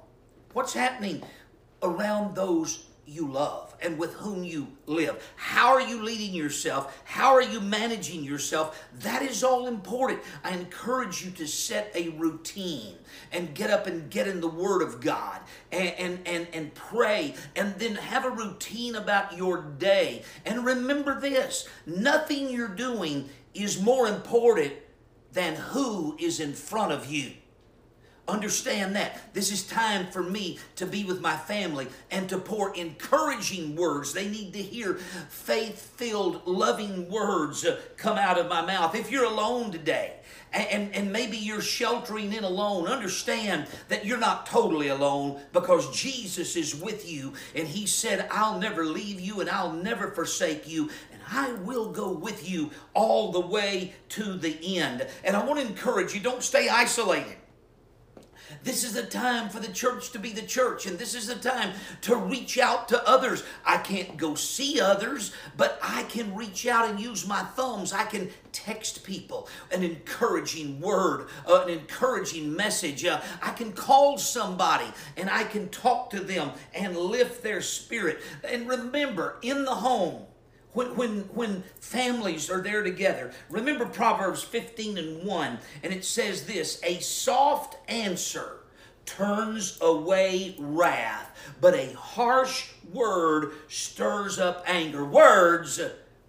What's 0.53 0.73
happening 0.73 1.23
around 1.81 2.35
those 2.35 2.85
you 3.07 3.27
love 3.27 3.75
and 3.81 3.97
with 3.97 4.13
whom 4.13 4.43
you 4.43 4.67
live? 4.85 5.27
How 5.35 5.73
are 5.73 5.81
you 5.81 6.03
leading 6.03 6.35
yourself? 6.35 7.01
How 7.03 7.33
are 7.33 7.41
you 7.41 7.59
managing 7.59 8.23
yourself? 8.23 8.87
That 8.99 9.23
is 9.23 9.43
all 9.43 9.65
important. 9.65 10.19
I 10.43 10.51
encourage 10.51 11.25
you 11.25 11.31
to 11.31 11.47
set 11.47 11.91
a 11.95 12.09
routine 12.09 12.93
and 13.31 13.55
get 13.55 13.71
up 13.71 13.87
and 13.87 14.07
get 14.11 14.27
in 14.27 14.39
the 14.39 14.47
Word 14.47 14.83
of 14.83 15.01
God 15.01 15.39
and, 15.71 15.89
and, 15.97 16.19
and, 16.27 16.47
and 16.53 16.75
pray 16.75 17.33
and 17.55 17.73
then 17.79 17.95
have 17.95 18.23
a 18.23 18.29
routine 18.29 18.93
about 18.93 19.35
your 19.35 19.63
day. 19.63 20.21
And 20.45 20.63
remember 20.63 21.19
this 21.19 21.67
nothing 21.87 22.51
you're 22.51 22.67
doing 22.67 23.29
is 23.55 23.81
more 23.81 24.07
important 24.07 24.73
than 25.31 25.55
who 25.55 26.15
is 26.19 26.39
in 26.39 26.53
front 26.53 26.91
of 26.91 27.07
you. 27.07 27.31
Understand 28.27 28.95
that. 28.95 29.33
This 29.33 29.51
is 29.51 29.63
time 29.63 30.07
for 30.07 30.23
me 30.23 30.57
to 30.77 30.87
be 30.87 31.03
with 31.03 31.21
my 31.21 31.37
family 31.37 31.87
and 32.09 32.27
to 32.29 32.39
pour 32.39 32.75
encouraging 32.75 33.75
words. 33.75 34.13
They 34.13 34.27
need 34.27 34.53
to 34.53 34.61
hear 34.61 34.95
faith 35.29 35.93
filled, 35.95 36.45
loving 36.47 37.09
words 37.09 37.63
uh, 37.65 37.79
come 37.97 38.17
out 38.17 38.39
of 38.39 38.49
my 38.49 38.65
mouth. 38.65 38.95
If 38.95 39.11
you're 39.11 39.25
alone 39.25 39.71
today, 39.71 40.13
and, 40.53 40.95
and 40.95 41.11
maybe 41.11 41.37
you're 41.37 41.61
sheltering 41.61 42.33
in 42.33 42.43
alone, 42.43 42.87
understand 42.87 43.67
that 43.89 44.05
you're 44.05 44.17
not 44.17 44.45
totally 44.45 44.87
alone 44.87 45.41
because 45.51 45.95
Jesus 45.95 46.55
is 46.55 46.73
with 46.73 47.09
you. 47.09 47.33
And 47.53 47.67
He 47.67 47.85
said, 47.85 48.27
I'll 48.31 48.57
never 48.57 48.85
leave 48.85 49.19
you 49.19 49.41
and 49.41 49.49
I'll 49.49 49.73
never 49.73 50.11
forsake 50.11 50.67
you. 50.67 50.89
And 51.11 51.21
I 51.29 51.51
will 51.53 51.91
go 51.91 52.11
with 52.11 52.49
you 52.49 52.71
all 52.93 53.31
the 53.31 53.39
way 53.39 53.93
to 54.09 54.33
the 54.33 54.79
end. 54.79 55.05
And 55.23 55.35
I 55.35 55.45
want 55.45 55.59
to 55.59 55.67
encourage 55.67 56.13
you 56.13 56.21
don't 56.21 56.41
stay 56.41 56.69
isolated. 56.69 57.35
This 58.63 58.83
is 58.83 58.93
the 58.93 59.03
time 59.03 59.49
for 59.49 59.59
the 59.59 59.71
church 59.71 60.11
to 60.11 60.19
be 60.19 60.31
the 60.31 60.41
church, 60.41 60.85
and 60.85 60.97
this 60.97 61.13
is 61.13 61.27
the 61.27 61.35
time 61.35 61.73
to 62.01 62.15
reach 62.15 62.57
out 62.57 62.87
to 62.89 63.07
others. 63.07 63.43
I 63.65 63.77
can't 63.77 64.17
go 64.17 64.35
see 64.35 64.79
others, 64.79 65.31
but 65.57 65.79
I 65.81 66.03
can 66.03 66.35
reach 66.35 66.65
out 66.67 66.89
and 66.89 66.99
use 66.99 67.27
my 67.27 67.41
thumbs. 67.41 67.93
I 67.93 68.05
can 68.05 68.29
text 68.51 69.03
people 69.03 69.49
an 69.71 69.83
encouraging 69.83 70.79
word, 70.79 71.27
uh, 71.47 71.63
an 71.63 71.69
encouraging 71.69 72.55
message. 72.55 73.05
Uh, 73.05 73.21
I 73.41 73.51
can 73.51 73.73
call 73.73 74.17
somebody 74.17 74.87
and 75.17 75.29
I 75.29 75.43
can 75.43 75.69
talk 75.69 76.09
to 76.11 76.19
them 76.21 76.51
and 76.73 76.95
lift 76.97 77.43
their 77.43 77.61
spirit. 77.61 78.21
And 78.43 78.67
remember, 78.67 79.37
in 79.41 79.65
the 79.65 79.75
home, 79.75 80.23
when, 80.75 80.95
when, 80.95 81.19
when 81.33 81.63
families 81.79 82.49
are 82.49 82.61
there 82.61 82.83
together. 82.83 83.31
Remember 83.49 83.85
Proverbs 83.85 84.43
15 84.43 84.97
and 84.97 85.23
1, 85.25 85.59
and 85.83 85.93
it 85.93 86.05
says 86.05 86.45
this 86.45 86.79
A 86.83 86.99
soft 86.99 87.77
answer 87.89 88.59
turns 89.05 89.77
away 89.81 90.55
wrath, 90.59 91.55
but 91.61 91.73
a 91.73 91.93
harsh 91.93 92.71
word 92.91 93.53
stirs 93.67 94.37
up 94.37 94.63
anger. 94.67 95.05
Words 95.05 95.79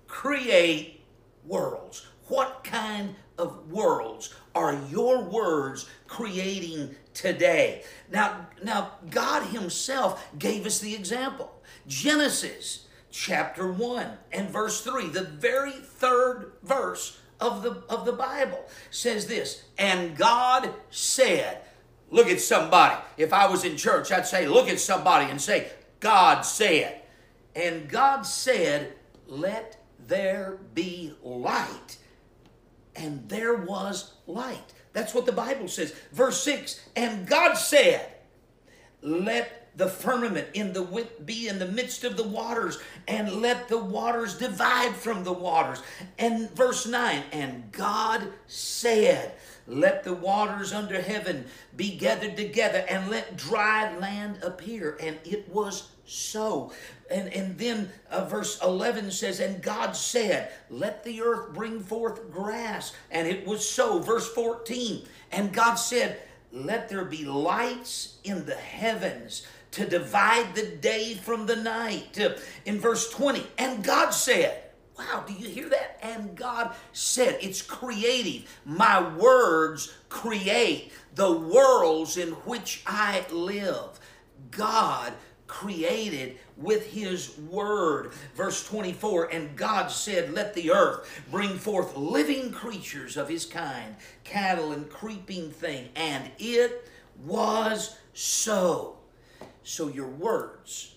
create 0.07 1.05
worlds. 1.45 2.07
What 2.29 2.65
kind 2.65 3.15
of 3.39 3.71
worlds 3.71 4.35
are 4.55 4.81
your 4.91 5.23
words 5.23 5.89
creating 6.07 6.95
today? 7.15 7.83
Now, 8.11 8.47
now 8.63 8.93
God 9.11 9.45
Himself 9.49 10.27
gave 10.39 10.67
us 10.67 10.79
the 10.79 10.95
example. 10.95 11.53
Genesis 11.87 12.86
chapter 13.17 13.73
1 13.73 14.07
and 14.31 14.51
verse 14.51 14.83
3, 14.83 15.09
the 15.09 15.23
very 15.23 15.73
third 15.73 16.53
verse 16.63 17.19
of 17.41 17.63
the, 17.63 17.83
of 17.89 18.05
the 18.05 18.13
Bible 18.13 18.63
says 18.91 19.27
this 19.27 19.65
And 19.79 20.17
God 20.17 20.71
said, 20.91 21.63
Look 22.11 22.29
at 22.29 22.41
somebody. 22.41 22.97
If 23.17 23.33
I 23.33 23.49
was 23.49 23.65
in 23.65 23.77
church, 23.77 24.13
I'd 24.13 24.27
say, 24.27 24.47
Look 24.47 24.69
at 24.69 24.79
somebody 24.79 25.31
and 25.31 25.41
say, 25.41 25.71
God 25.99 26.43
said. 26.43 27.01
And 27.55 27.89
God 27.89 28.23
said, 28.23 28.93
Let 29.27 29.83
there 30.07 30.59
be 30.75 31.15
light. 31.23 31.97
And 32.95 33.29
there 33.29 33.55
was 33.57 34.13
light. 34.27 34.75
That's 34.93 35.15
what 35.15 35.27
the 35.27 35.33
Bible 35.33 35.69
says. 35.69 35.95
Verse 36.13 36.41
6 36.43 36.81
And 36.95 37.27
God 37.27 37.55
said, 37.55 38.13
Let 39.01 39.66
the 39.77 39.89
firmament 39.89 40.49
in 40.55 40.73
the 40.73 41.07
be 41.25 41.49
in 41.49 41.59
the 41.59 41.69
midst 41.69 42.03
of 42.03 42.17
the 42.17 42.27
waters 42.27 42.79
and 43.07 43.31
let 43.31 43.69
the 43.69 43.79
waters 43.79 44.37
divide 44.37 44.95
from 44.95 45.23
the 45.23 45.33
waters. 45.33 45.83
And 46.19 46.51
verse 46.51 46.87
9 46.87 47.23
and 47.33 47.71
god 47.73 48.33
said 48.47 49.35
let 49.67 50.05
the 50.05 50.15
waters 50.15 50.73
under 50.73 51.01
heaven 51.01 51.45
be 51.77 51.97
gathered 51.97 52.37
together 52.37 52.85
and 52.89 53.11
let 53.11 53.37
dry 53.37 53.97
land 53.99 54.39
appear. 54.43 54.97
And 55.01 55.19
it 55.25 55.49
was 55.49 55.91
so. 56.07 56.73
And 57.11 57.33
and 57.35 57.59
then 57.59 57.91
uh, 58.11 58.25
verse 58.25 58.61
11 58.63 59.11
says 59.11 59.41
and 59.41 59.63
god 59.63 59.95
said 59.95 60.51
let 60.71 61.05
the 61.05 61.21
earth 61.21 61.53
bring 61.53 61.81
forth 61.81 62.31
grass. 62.31 62.95
And 63.11 63.29
it 63.29 63.47
was 63.47 63.69
so. 63.69 63.99
Verse 63.99 64.33
14 64.33 65.05
and 65.33 65.53
god 65.53 65.75
said 65.75 66.21
let 66.65 66.89
there 66.89 67.05
be 67.05 67.25
lights 67.25 68.19
in 68.25 68.47
the 68.47 68.55
heavens 68.55 69.47
to 69.73 69.87
divide 69.87 70.55
the 70.55 70.67
day 70.67 71.15
from 71.15 71.47
the 71.47 71.57
night. 71.57 72.19
In 72.65 72.81
verse 72.81 73.11
20, 73.11 73.47
and 73.59 73.85
God 73.85 74.11
said, 74.11 74.63
Wow, 74.99 75.25
do 75.27 75.35
you 75.35 75.49
hear 75.49 75.69
that? 75.69 75.99
And 76.03 76.35
God 76.35 76.75
said, 76.93 77.39
It's 77.43 77.61
creative. 77.61 78.49
My 78.65 79.15
words 79.17 79.93
create 80.09 80.93
the 81.15 81.31
worlds 81.31 82.17
in 82.17 82.31
which 82.31 82.83
I 82.87 83.27
live. 83.31 84.01
God 84.51 85.13
created 85.47 86.39
with 86.57 86.87
his 86.87 87.37
word. 87.39 88.13
Verse 88.35 88.67
24, 88.67 89.27
and 89.27 89.57
God 89.57 89.89
said, 89.89 90.33
Let 90.33 90.55
the 90.55 90.71
earth 90.71 91.23
bring 91.31 91.59
forth 91.59 91.97
living 91.97 92.51
creatures 92.51 93.17
of 93.17 93.29
his 93.29 93.45
kind, 93.45 93.97
cattle 94.25 94.73
and 94.73 94.89
creeping 94.89 95.51
thing. 95.51 95.91
And 95.95 96.31
it 96.39 96.89
was 97.25 97.99
so. 98.15 98.99
So 99.63 99.89
your 99.89 100.09
words, 100.09 100.95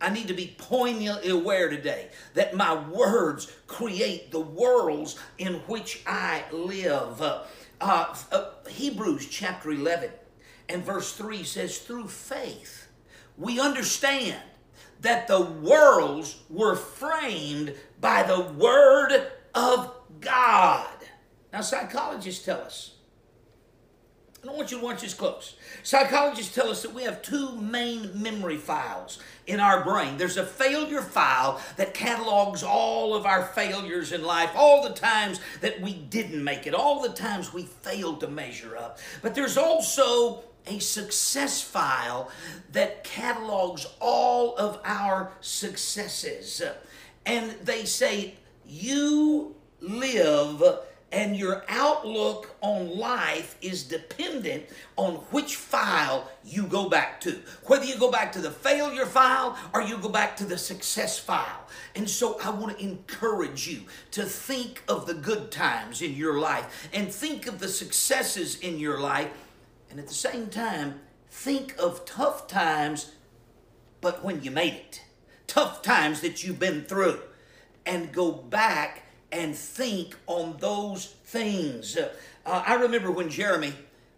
I 0.00 0.10
need 0.10 0.28
to 0.28 0.34
be 0.34 0.54
poignantly 0.58 1.30
aware 1.30 1.68
today 1.68 2.08
that 2.34 2.54
my 2.54 2.74
words 2.74 3.52
create 3.66 4.30
the 4.30 4.40
worlds 4.40 5.18
in 5.38 5.54
which 5.66 6.02
I 6.06 6.44
live. 6.50 7.22
Uh, 7.22 7.44
uh, 7.80 8.50
Hebrews 8.68 9.26
chapter 9.28 9.70
11 9.70 10.10
and 10.68 10.84
verse 10.84 11.12
3 11.14 11.44
says, 11.44 11.78
Through 11.78 12.08
faith, 12.08 12.88
we 13.38 13.60
understand 13.60 14.42
that 15.02 15.28
the 15.28 15.40
worlds 15.40 16.40
were 16.48 16.74
framed 16.74 17.74
by 18.00 18.22
the 18.22 18.40
word 18.40 19.30
of 19.54 19.92
God. 20.20 20.88
Now, 21.52 21.60
psychologists 21.60 22.44
tell 22.44 22.60
us 22.60 22.92
I 24.42 24.48
don't 24.48 24.56
want 24.56 24.72
you 24.72 24.78
to 24.78 24.84
watch 24.84 25.02
this 25.02 25.14
close. 25.14 25.54
Psychologists 25.84 26.52
tell 26.52 26.68
us 26.68 26.82
that 26.82 26.92
we 26.92 27.04
have 27.04 27.22
two 27.22 27.54
main 27.58 28.10
memory 28.20 28.56
files 28.56 29.20
in 29.46 29.60
our 29.60 29.84
brain. 29.84 30.16
There's 30.16 30.36
a 30.36 30.44
failure 30.44 31.00
file 31.00 31.60
that 31.76 31.94
catalogs 31.94 32.64
all 32.64 33.14
of 33.14 33.24
our 33.24 33.44
failures 33.44 34.10
in 34.10 34.24
life, 34.24 34.50
all 34.56 34.82
the 34.82 34.94
times 34.94 35.38
that 35.60 35.80
we 35.80 35.94
didn't 35.94 36.42
make 36.42 36.66
it, 36.66 36.74
all 36.74 37.00
the 37.00 37.10
times 37.10 37.54
we 37.54 37.62
failed 37.62 38.18
to 38.18 38.26
measure 38.26 38.76
up. 38.76 38.98
But 39.22 39.36
there's 39.36 39.56
also 39.56 40.42
a 40.66 40.78
success 40.78 41.60
file 41.60 42.30
that 42.72 43.04
catalogs 43.04 43.86
all 44.00 44.56
of 44.56 44.80
our 44.84 45.32
successes. 45.40 46.62
And 47.26 47.52
they 47.62 47.84
say, 47.84 48.34
you 48.66 49.54
live 49.80 50.62
and 51.12 51.36
your 51.36 51.62
outlook 51.68 52.56
on 52.62 52.96
life 52.98 53.56
is 53.60 53.84
dependent 53.84 54.64
on 54.96 55.16
which 55.30 55.56
file 55.56 56.30
you 56.42 56.62
go 56.64 56.88
back 56.88 57.20
to. 57.20 57.38
Whether 57.66 57.84
you 57.84 57.98
go 57.98 58.10
back 58.10 58.32
to 58.32 58.40
the 58.40 58.50
failure 58.50 59.04
file 59.04 59.58
or 59.74 59.82
you 59.82 59.98
go 59.98 60.08
back 60.08 60.36
to 60.38 60.46
the 60.46 60.56
success 60.56 61.18
file. 61.18 61.66
And 61.94 62.08
so 62.08 62.40
I 62.42 62.48
want 62.48 62.78
to 62.78 62.82
encourage 62.82 63.68
you 63.68 63.82
to 64.12 64.24
think 64.24 64.82
of 64.88 65.06
the 65.06 65.14
good 65.14 65.50
times 65.50 66.00
in 66.00 66.14
your 66.14 66.38
life 66.38 66.88
and 66.94 67.12
think 67.12 67.46
of 67.46 67.58
the 67.58 67.68
successes 67.68 68.58
in 68.60 68.78
your 68.78 68.98
life. 68.98 69.28
And 69.92 70.00
at 70.00 70.08
the 70.08 70.14
same 70.14 70.46
time, 70.46 71.00
think 71.28 71.76
of 71.78 72.06
tough 72.06 72.46
times, 72.46 73.12
but 74.00 74.24
when 74.24 74.42
you 74.42 74.50
made 74.50 74.72
it. 74.72 75.02
Tough 75.46 75.82
times 75.82 76.22
that 76.22 76.42
you've 76.42 76.58
been 76.58 76.84
through. 76.84 77.20
And 77.84 78.10
go 78.10 78.32
back 78.32 79.02
and 79.30 79.54
think 79.54 80.16
on 80.26 80.56
those 80.60 81.14
things. 81.26 81.98
Uh, 81.98 82.08
I 82.46 82.76
remember 82.76 83.10
when 83.10 83.28
Jeremy, 83.28 83.74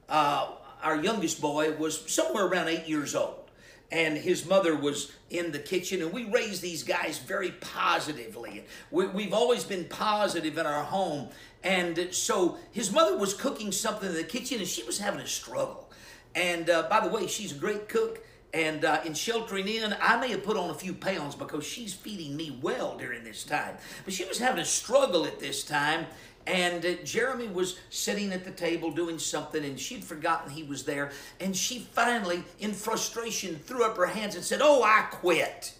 uh, 0.08 0.52
our 0.80 0.96
youngest 1.02 1.40
boy, 1.40 1.72
was 1.72 2.08
somewhere 2.08 2.46
around 2.46 2.68
eight 2.68 2.86
years 2.86 3.16
old. 3.16 3.50
And 3.90 4.16
his 4.16 4.46
mother 4.46 4.76
was 4.76 5.10
in 5.28 5.50
the 5.50 5.58
kitchen, 5.58 6.02
and 6.02 6.12
we 6.12 6.24
raised 6.24 6.62
these 6.62 6.84
guys 6.84 7.18
very 7.18 7.50
positively. 7.50 8.64
We, 8.92 9.06
we've 9.08 9.32
always 9.32 9.64
been 9.64 9.86
positive 9.86 10.56
in 10.56 10.66
our 10.66 10.84
home. 10.84 11.30
And 11.64 12.08
so 12.12 12.58
his 12.70 12.92
mother 12.92 13.16
was 13.16 13.34
cooking 13.34 13.72
something 13.72 14.08
in 14.08 14.14
the 14.14 14.22
kitchen, 14.22 14.58
and 14.58 14.68
she 14.68 14.84
was 14.84 14.98
having 14.98 15.20
a 15.20 15.26
struggle. 15.26 15.90
And 16.36 16.70
uh, 16.70 16.86
by 16.88 17.00
the 17.00 17.08
way, 17.08 17.26
she's 17.26 17.52
a 17.52 17.56
great 17.56 17.88
cook 17.88 18.20
and 18.54 18.84
uh, 18.84 19.00
in 19.04 19.14
sheltering 19.14 19.66
in, 19.66 19.96
I 20.00 20.16
may 20.16 20.30
have 20.30 20.44
put 20.44 20.56
on 20.56 20.70
a 20.70 20.74
few 20.74 20.94
pounds 20.94 21.34
because 21.34 21.66
she's 21.66 21.92
feeding 21.92 22.36
me 22.36 22.56
well 22.62 22.96
during 22.96 23.24
this 23.24 23.42
time. 23.42 23.76
But 24.04 24.14
she 24.14 24.24
was 24.24 24.38
having 24.38 24.60
a 24.60 24.64
struggle 24.64 25.26
at 25.26 25.40
this 25.40 25.64
time, 25.64 26.06
and 26.46 26.86
uh, 26.86 26.94
Jeremy 27.02 27.48
was 27.48 27.80
sitting 27.90 28.32
at 28.32 28.44
the 28.44 28.52
table 28.52 28.92
doing 28.92 29.18
something, 29.18 29.64
and 29.64 29.78
she'd 29.78 30.04
forgotten 30.04 30.52
he 30.52 30.62
was 30.62 30.84
there. 30.84 31.10
And 31.40 31.56
she 31.56 31.80
finally, 31.80 32.44
in 32.60 32.74
frustration, 32.74 33.56
threw 33.56 33.84
up 33.84 33.96
her 33.96 34.06
hands 34.06 34.36
and 34.36 34.44
said, 34.44 34.60
Oh, 34.62 34.84
I 34.84 35.08
quit. 35.10 35.74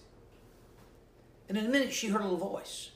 And 1.48 1.56
in 1.56 1.66
a 1.66 1.68
minute, 1.68 1.92
she 1.92 2.08
heard 2.08 2.22
a 2.22 2.24
little 2.24 2.38
voice. 2.38 2.90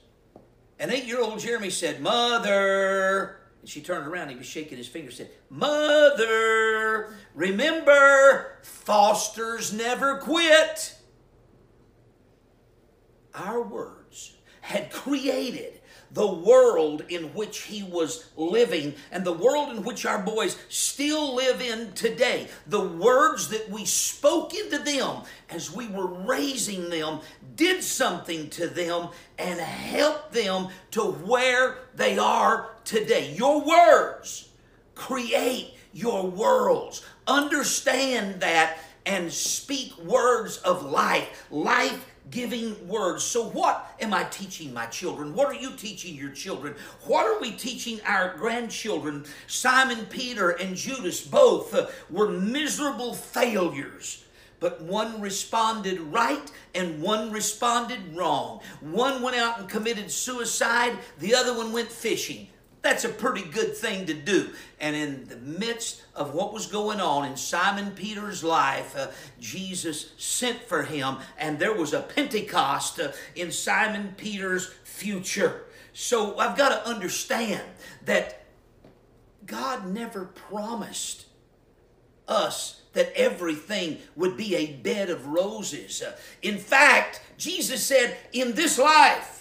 And 0.78 0.90
eight 0.90 1.04
year 1.04 1.20
old 1.20 1.40
Jeremy 1.40 1.70
said, 1.70 2.00
Mother. 2.00 3.40
And 3.60 3.68
she 3.68 3.80
turned 3.80 4.06
around, 4.06 4.28
he 4.28 4.36
was 4.36 4.46
shaking 4.46 4.78
his 4.78 4.86
finger, 4.86 5.10
said, 5.10 5.30
Mother, 5.50 7.14
remember, 7.34 8.58
Foster's 8.62 9.72
never 9.72 10.18
quit. 10.18 10.94
Our 13.34 13.62
words 13.62 14.36
had 14.60 14.92
created 14.92 15.77
the 16.12 16.26
world 16.26 17.04
in 17.08 17.24
which 17.34 17.62
he 17.62 17.82
was 17.82 18.30
living 18.36 18.94
and 19.10 19.24
the 19.24 19.32
world 19.32 19.76
in 19.76 19.82
which 19.82 20.06
our 20.06 20.22
boys 20.22 20.56
still 20.68 21.34
live 21.34 21.60
in 21.60 21.92
today. 21.92 22.48
The 22.66 22.80
words 22.80 23.48
that 23.48 23.68
we 23.70 23.84
spoke 23.84 24.54
into 24.54 24.78
them 24.78 25.22
as 25.50 25.72
we 25.72 25.88
were 25.88 26.06
raising 26.06 26.90
them 26.90 27.20
did 27.56 27.82
something 27.82 28.48
to 28.50 28.68
them 28.68 29.08
and 29.38 29.60
helped 29.60 30.32
them 30.32 30.68
to 30.92 31.02
where 31.02 31.78
they 31.94 32.18
are 32.18 32.70
today. 32.84 33.32
Your 33.34 33.60
words 33.60 34.48
create 34.94 35.74
your 35.92 36.26
worlds. 36.26 37.04
Understand 37.26 38.40
that 38.40 38.78
and 39.04 39.32
speak 39.32 39.96
words 40.04 40.58
of 40.58 40.84
life, 40.84 41.46
life 41.50 42.04
giving 42.30 42.88
words. 42.88 43.24
So, 43.24 43.48
what 43.48 43.94
am 44.00 44.12
I 44.12 44.24
teaching 44.24 44.72
my 44.72 44.86
children? 44.86 45.34
What 45.34 45.48
are 45.48 45.60
you 45.60 45.72
teaching 45.72 46.14
your 46.14 46.30
children? 46.30 46.74
What 47.06 47.26
are 47.26 47.40
we 47.40 47.52
teaching 47.52 48.00
our 48.06 48.36
grandchildren? 48.36 49.24
Simon 49.46 50.06
Peter 50.06 50.50
and 50.50 50.76
Judas 50.76 51.20
both 51.20 51.74
uh, 51.74 51.86
were 52.10 52.28
miserable 52.28 53.14
failures. 53.14 54.24
But 54.60 54.82
one 54.82 55.20
responded 55.20 56.00
right 56.00 56.50
and 56.74 57.00
one 57.00 57.30
responded 57.30 58.16
wrong. 58.16 58.60
One 58.80 59.22
went 59.22 59.36
out 59.36 59.60
and 59.60 59.68
committed 59.68 60.10
suicide, 60.10 60.98
the 61.20 61.34
other 61.34 61.56
one 61.56 61.72
went 61.72 61.90
fishing. 61.90 62.48
That's 62.80 63.04
a 63.04 63.08
pretty 63.08 63.42
good 63.42 63.76
thing 63.76 64.06
to 64.06 64.14
do. 64.14 64.50
And 64.80 64.94
in 64.94 65.28
the 65.28 65.36
midst 65.36 66.02
of 66.14 66.34
what 66.34 66.52
was 66.52 66.66
going 66.66 67.00
on 67.00 67.24
in 67.24 67.36
Simon 67.36 67.90
Peter's 67.90 68.44
life, 68.44 68.96
uh, 68.96 69.08
Jesus 69.40 70.12
sent 70.16 70.62
for 70.62 70.84
him, 70.84 71.16
and 71.38 71.58
there 71.58 71.74
was 71.74 71.92
a 71.92 72.02
Pentecost 72.02 73.00
uh, 73.00 73.12
in 73.34 73.50
Simon 73.50 74.14
Peter's 74.16 74.72
future. 74.84 75.64
So 75.92 76.38
I've 76.38 76.56
got 76.56 76.68
to 76.68 76.88
understand 76.88 77.62
that 78.04 78.44
God 79.44 79.86
never 79.86 80.26
promised 80.26 81.26
us 82.28 82.82
that 82.92 83.12
everything 83.16 83.98
would 84.14 84.36
be 84.36 84.54
a 84.54 84.74
bed 84.74 85.10
of 85.10 85.26
roses. 85.26 86.02
In 86.42 86.58
fact, 86.58 87.22
Jesus 87.36 87.84
said, 87.84 88.16
In 88.32 88.52
this 88.52 88.78
life, 88.78 89.37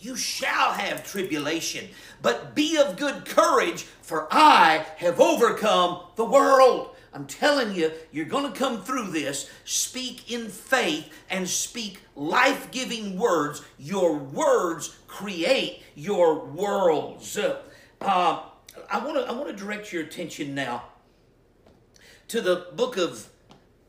you 0.00 0.16
shall 0.16 0.72
have 0.72 1.06
tribulation, 1.06 1.88
but 2.22 2.54
be 2.54 2.78
of 2.78 2.96
good 2.96 3.24
courage, 3.24 3.82
for 3.82 4.28
I 4.30 4.86
have 4.96 5.20
overcome 5.20 6.02
the 6.16 6.24
world. 6.24 6.96
I'm 7.12 7.26
telling 7.26 7.74
you, 7.74 7.90
you're 8.12 8.24
going 8.24 8.50
to 8.52 8.58
come 8.58 8.82
through 8.82 9.10
this. 9.10 9.50
Speak 9.64 10.30
in 10.30 10.48
faith 10.48 11.12
and 11.28 11.48
speak 11.48 11.98
life 12.14 12.70
giving 12.70 13.18
words. 13.18 13.62
Your 13.78 14.14
words 14.16 14.96
create 15.08 15.82
your 15.94 16.44
worlds. 16.44 17.36
Uh, 17.36 18.42
I 18.90 19.04
want 19.04 19.16
to 19.18 19.24
I 19.28 19.32
want 19.32 19.48
to 19.48 19.56
direct 19.56 19.92
your 19.92 20.04
attention 20.04 20.54
now 20.54 20.84
to 22.28 22.40
the 22.40 22.68
book 22.76 22.96
of 22.96 23.28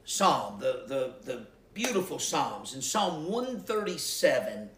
Psalm, 0.04 0.60
the, 0.60 0.84
the, 0.88 1.13
the 1.24 1.47
beautiful 1.76 2.17
Psalms. 2.17 2.74
In 2.74 2.82
Psalm 2.82 3.30
137, 3.30 4.69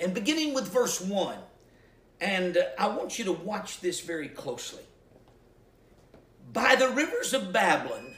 and 0.00 0.14
beginning 0.14 0.54
with 0.54 0.68
verse 0.68 1.00
1. 1.00 1.36
And 2.20 2.58
I 2.78 2.88
want 2.88 3.18
you 3.18 3.24
to 3.26 3.32
watch 3.32 3.80
this 3.80 4.00
very 4.00 4.28
closely. 4.28 4.82
By 6.52 6.74
the 6.74 6.88
rivers 6.88 7.32
of 7.32 7.52
Babylon, 7.52 8.14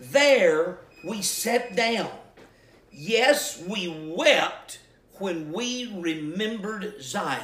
there 0.00 0.78
we 1.04 1.22
sat 1.22 1.74
down. 1.74 2.10
Yes, 2.92 3.62
we 3.66 4.14
wept 4.16 4.80
when 5.18 5.52
we 5.52 5.92
remembered 5.96 7.02
Zion. 7.02 7.42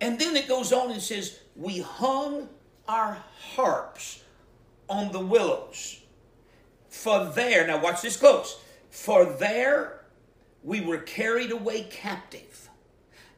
And 0.00 0.18
then 0.18 0.36
it 0.36 0.48
goes 0.48 0.72
on 0.72 0.90
and 0.90 1.00
says, 1.00 1.38
We 1.56 1.80
hung 1.80 2.48
our 2.86 3.18
harps 3.54 4.22
on 4.88 5.12
the 5.12 5.20
willows. 5.20 6.00
For 6.88 7.24
there, 7.24 7.66
now 7.66 7.82
watch 7.82 8.02
this 8.02 8.16
close. 8.16 8.58
For 8.90 9.24
there 9.24 9.95
we 10.66 10.80
were 10.80 10.98
carried 10.98 11.52
away 11.52 11.84
captive. 11.84 12.68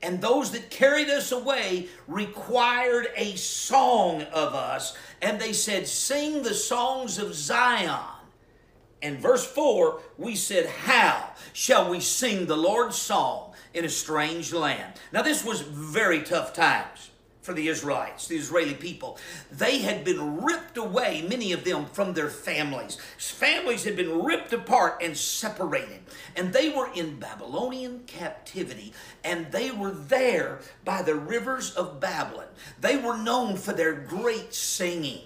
And 0.01 0.21
those 0.21 0.51
that 0.53 0.71
carried 0.71 1.11
us 1.11 1.31
away 1.31 1.88
required 2.07 3.09
a 3.17 3.37
song 3.37 4.23
of 4.33 4.55
us. 4.55 4.97
And 5.21 5.38
they 5.38 5.53
said, 5.53 5.87
Sing 5.87 6.43
the 6.43 6.55
songs 6.55 7.19
of 7.19 7.35
Zion. 7.35 8.01
And 9.03 9.19
verse 9.19 9.45
4, 9.47 10.01
we 10.17 10.37
said, 10.37 10.67
How 10.67 11.33
shall 11.53 11.91
we 11.91 12.01
sing 12.01 12.47
the 12.47 12.57
Lord's 12.57 12.97
song 12.97 13.53
in 13.75 13.85
a 13.85 13.91
strange 13.91 14.53
land? 14.53 14.95
Now, 15.12 15.23
this 15.23 15.45
was 15.45 15.61
very 15.61 16.23
tough 16.23 16.55
times 16.55 17.11
for 17.49 17.55
the 17.55 17.69
Israelites, 17.69 18.29
the 18.29 18.37
Israeli 18.37 18.75
people. 18.75 19.17
They 19.51 19.79
had 19.79 20.05
been 20.05 20.43
ripped 20.43 20.77
away, 20.77 21.25
many 21.27 21.53
of 21.53 21.65
them, 21.65 21.87
from 21.87 22.13
their 22.13 22.29
families. 22.29 22.99
Families 23.17 23.85
had 23.85 23.97
been 23.97 24.23
ripped 24.23 24.53
apart 24.53 25.01
and 25.03 25.17
separated. 25.17 26.01
And 26.37 26.53
they 26.53 26.69
were 26.69 26.91
in 26.95 27.19
Babylonian 27.19 28.01
captivity. 28.07 28.93
And 29.25 29.51
they 29.51 29.71
were 29.71 29.93
there 29.93 30.59
by 30.85 31.01
the 31.01 31.15
rivers 31.15 31.75
of 31.75 32.01
Babylon. 32.01 32.49
They 32.79 32.99
were 32.99 33.17
known 33.17 33.57
for 33.57 33.73
their 33.73 33.95
great 33.95 34.53
singing 34.53 35.23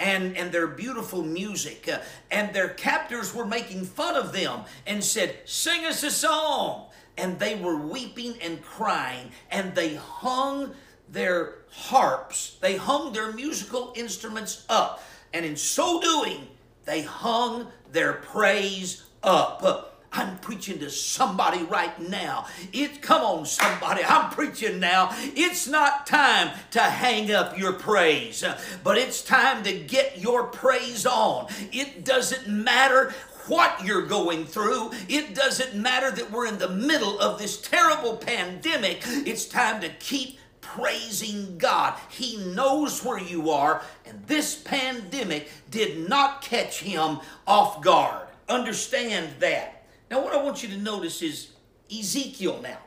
and, 0.00 0.36
and 0.36 0.50
their 0.50 0.66
beautiful 0.66 1.22
music. 1.22 1.88
Uh, 1.88 2.00
and 2.28 2.52
their 2.52 2.70
captors 2.70 3.32
were 3.32 3.46
making 3.46 3.84
fun 3.84 4.16
of 4.16 4.32
them 4.32 4.62
and 4.84 5.04
said, 5.04 5.36
Sing 5.44 5.84
us 5.84 6.02
a 6.02 6.10
song. 6.10 6.86
And 7.16 7.38
they 7.38 7.54
were 7.54 7.76
weeping 7.76 8.34
and 8.42 8.60
crying, 8.60 9.30
and 9.50 9.74
they 9.74 9.94
hung 9.94 10.74
their 11.08 11.54
harps, 11.70 12.56
they 12.60 12.76
hung 12.76 13.12
their 13.12 13.32
musical 13.32 13.92
instruments 13.96 14.64
up, 14.68 15.02
and 15.32 15.44
in 15.44 15.56
so 15.56 16.00
doing, 16.00 16.46
they 16.84 17.02
hung 17.02 17.68
their 17.92 18.14
praise 18.14 19.04
up. 19.22 19.92
I'm 20.12 20.38
preaching 20.38 20.78
to 20.78 20.88
somebody 20.88 21.62
right 21.64 22.00
now. 22.00 22.46
It 22.72 23.02
come 23.02 23.22
on 23.22 23.44
somebody. 23.44 24.02
I'm 24.02 24.30
preaching 24.30 24.80
now. 24.80 25.10
It's 25.12 25.68
not 25.68 26.06
time 26.06 26.56
to 26.70 26.80
hang 26.80 27.30
up 27.32 27.58
your 27.58 27.74
praise, 27.74 28.42
but 28.82 28.96
it's 28.96 29.20
time 29.20 29.62
to 29.64 29.78
get 29.78 30.18
your 30.18 30.44
praise 30.44 31.04
on. 31.04 31.48
It 31.70 32.04
doesn't 32.04 32.48
matter 32.48 33.14
what 33.46 33.84
you're 33.84 34.06
going 34.06 34.46
through. 34.46 34.92
It 35.08 35.34
doesn't 35.34 35.74
matter 35.74 36.10
that 36.10 36.30
we're 36.30 36.46
in 36.46 36.58
the 36.58 36.70
middle 36.70 37.18
of 37.20 37.38
this 37.38 37.60
terrible 37.60 38.16
pandemic. 38.16 39.02
It's 39.04 39.44
time 39.44 39.80
to 39.82 39.88
keep 39.88 40.38
praising 40.74 41.58
God. 41.58 41.98
He 42.10 42.36
knows 42.36 43.04
where 43.04 43.18
you 43.18 43.50
are, 43.50 43.82
and 44.04 44.26
this 44.26 44.54
pandemic 44.56 45.48
did 45.70 46.08
not 46.08 46.42
catch 46.42 46.80
him 46.80 47.20
off 47.46 47.82
guard. 47.82 48.28
Understand 48.48 49.30
that. 49.40 49.86
Now, 50.10 50.22
what 50.22 50.34
I 50.34 50.42
want 50.42 50.62
you 50.62 50.68
to 50.70 50.78
notice 50.78 51.22
is 51.22 51.52
Ezekiel 51.90 52.60
now. 52.62 52.78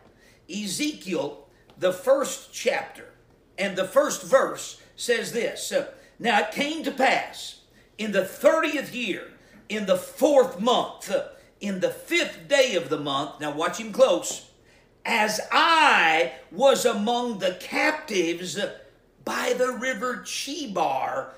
Ezekiel, 0.49 1.47
the 1.77 1.93
first 1.93 2.53
chapter 2.53 3.09
and 3.57 3.75
the 3.75 3.85
first 3.85 4.23
verse 4.23 4.81
says 4.95 5.31
this 5.31 5.71
Now 6.17 6.39
it 6.39 6.51
came 6.51 6.83
to 6.83 6.91
pass 6.91 7.61
in 7.97 8.11
the 8.11 8.21
30th 8.21 8.93
year, 8.93 9.31
in 9.67 9.85
the 9.85 9.97
fourth 9.97 10.59
month, 10.59 11.13
in 11.59 11.79
the 11.81 11.89
fifth 11.89 12.47
day 12.47 12.75
of 12.75 12.89
the 12.89 12.97
month. 12.97 13.39
Now, 13.41 13.51
watch 13.51 13.77
him 13.77 13.91
close 13.91 14.48
as 15.09 15.41
I 15.51 16.33
was 16.51 16.85
among 16.85 17.39
the 17.39 17.57
captives 17.59 18.59
by 19.25 19.53
the 19.57 19.71
river 19.71 20.17
Chebar. 20.23 21.29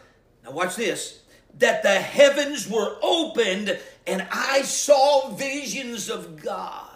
Now, 0.43 0.51
watch 0.51 0.75
this 0.75 1.21
that 1.57 1.81
the 1.81 1.95
heavens 1.95 2.69
were 2.69 2.97
opened 3.01 3.79
and 4.05 4.27
I 4.29 4.63
saw 4.63 5.29
visions 5.29 6.09
of 6.09 6.41
God. 6.43 6.87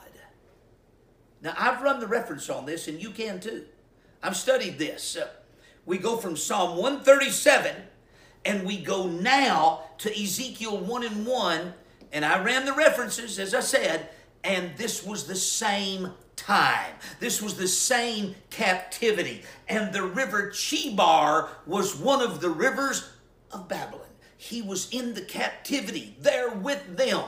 Now, 1.41 1.53
I've 1.57 1.81
run 1.81 2.01
the 2.01 2.07
reference 2.07 2.49
on 2.49 2.65
this, 2.65 2.87
and 2.87 3.01
you 3.01 3.11
can 3.11 3.39
too. 3.39 3.65
I've 4.21 4.35
studied 4.35 4.77
this. 4.77 5.17
We 5.85 5.97
go 5.97 6.17
from 6.17 6.35
Psalm 6.35 6.77
137 6.77 7.73
and 8.43 8.65
we 8.65 8.81
go 8.81 9.07
now 9.07 9.83
to 9.99 10.09
Ezekiel 10.09 10.77
1 10.77 11.03
and 11.03 11.25
1, 11.25 11.73
and 12.11 12.25
I 12.25 12.43
ran 12.43 12.65
the 12.65 12.73
references, 12.73 13.39
as 13.39 13.53
I 13.53 13.61
said, 13.61 14.09
and 14.43 14.75
this 14.77 15.05
was 15.05 15.25
the 15.25 15.35
same 15.35 16.11
time. 16.35 16.93
This 17.19 17.41
was 17.41 17.55
the 17.55 17.67
same 17.67 18.35
captivity. 18.49 19.43
And 19.67 19.93
the 19.93 20.03
river 20.03 20.51
Chebar 20.51 21.49
was 21.65 21.95
one 21.95 22.21
of 22.21 22.41
the 22.41 22.49
rivers 22.49 23.09
of 23.51 23.67
Babylon. 23.67 24.01
He 24.37 24.61
was 24.61 24.89
in 24.91 25.13
the 25.13 25.21
captivity 25.21 26.15
there 26.19 26.49
with 26.49 26.97
them. 26.97 27.23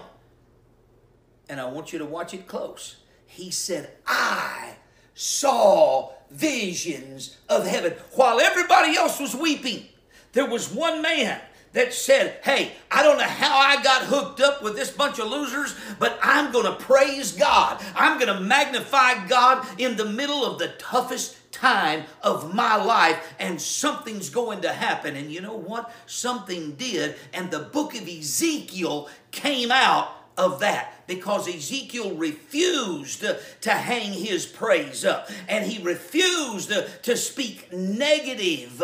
And 1.49 1.59
I 1.59 1.65
want 1.65 1.93
you 1.93 1.99
to 1.99 2.05
watch 2.05 2.33
it 2.33 2.47
close. 2.47 2.97
He 3.25 3.51
said, 3.51 3.91
I 4.05 4.75
saw 5.13 6.11
visions 6.29 7.37
of 7.49 7.65
heaven. 7.65 7.93
While 8.13 8.39
everybody 8.39 8.97
else 8.97 9.19
was 9.19 9.35
weeping, 9.35 9.85
there 10.33 10.49
was 10.49 10.71
one 10.71 11.01
man 11.01 11.41
that 11.73 11.93
said, 11.93 12.39
Hey, 12.43 12.73
I 12.89 13.03
don't 13.03 13.17
know 13.17 13.23
how 13.23 13.57
I 13.57 13.81
got 13.83 14.03
hooked 14.03 14.41
up 14.41 14.63
with 14.63 14.75
this 14.75 14.91
bunch 14.91 15.19
of 15.19 15.27
losers, 15.27 15.75
but 15.99 16.17
I'm 16.21 16.51
going 16.51 16.65
to 16.65 16.83
praise 16.83 17.31
God. 17.31 17.83
I'm 17.95 18.19
going 18.19 18.33
to 18.33 18.41
magnify 18.41 19.27
God 19.27 19.67
in 19.77 19.95
the 19.95 20.05
middle 20.05 20.45
of 20.45 20.59
the 20.59 20.69
toughest 20.79 21.51
time 21.51 22.03
of 22.21 22.53
my 22.53 22.75
life, 22.75 23.33
and 23.39 23.59
something's 23.61 24.29
going 24.29 24.61
to 24.61 24.71
happen. 24.71 25.15
And 25.15 25.31
you 25.31 25.41
know 25.41 25.57
what? 25.57 25.91
Something 26.05 26.73
did, 26.73 27.15
and 27.33 27.49
the 27.49 27.59
book 27.59 27.95
of 27.95 28.07
Ezekiel 28.07 29.09
came 29.31 29.71
out 29.71 30.13
of 30.37 30.59
that 30.59 31.07
because 31.07 31.47
Ezekiel 31.47 32.15
refused 32.15 33.25
to 33.61 33.71
hang 33.71 34.13
his 34.13 34.45
praise 34.45 35.03
up 35.03 35.29
and 35.47 35.65
he 35.65 35.81
refused 35.81 36.71
to 37.03 37.17
speak 37.17 37.73
negative 37.73 38.83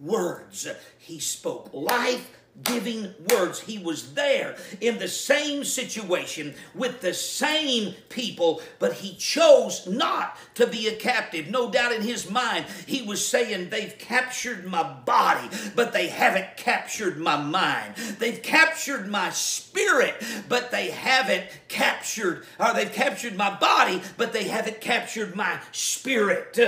words. 0.00 0.66
He 1.02 1.18
spoke 1.18 1.68
life 1.72 2.30
giving 2.64 3.14
words. 3.30 3.60
He 3.60 3.78
was 3.78 4.14
there 4.14 4.56
in 4.80 4.98
the 4.98 5.08
same 5.08 5.64
situation 5.64 6.54
with 6.74 7.00
the 7.00 7.14
same 7.14 7.94
people, 8.08 8.60
but 8.78 8.92
he 8.92 9.14
chose 9.14 9.86
not 9.86 10.36
to 10.54 10.66
be 10.66 10.86
a 10.86 10.94
captive. 10.94 11.48
No 11.48 11.70
doubt 11.70 11.92
in 11.92 12.02
his 12.02 12.30
mind, 12.30 12.66
he 12.86 13.02
was 13.02 13.26
saying, 13.26 13.70
They've 13.70 13.96
captured 13.98 14.66
my 14.66 14.82
body, 14.82 15.48
but 15.74 15.92
they 15.92 16.08
haven't 16.08 16.56
captured 16.56 17.18
my 17.18 17.36
mind. 17.36 17.96
They've 17.96 18.42
captured 18.42 19.08
my 19.08 19.30
spirit, 19.30 20.22
but 20.48 20.70
they 20.70 20.90
haven't 20.90 21.46
captured, 21.68 22.44
or 22.60 22.74
they've 22.74 22.92
captured 22.92 23.36
my 23.36 23.58
body, 23.58 24.02
but 24.16 24.32
they 24.32 24.44
haven't 24.44 24.80
captured 24.80 25.34
my 25.34 25.58
spirit. 25.72 26.58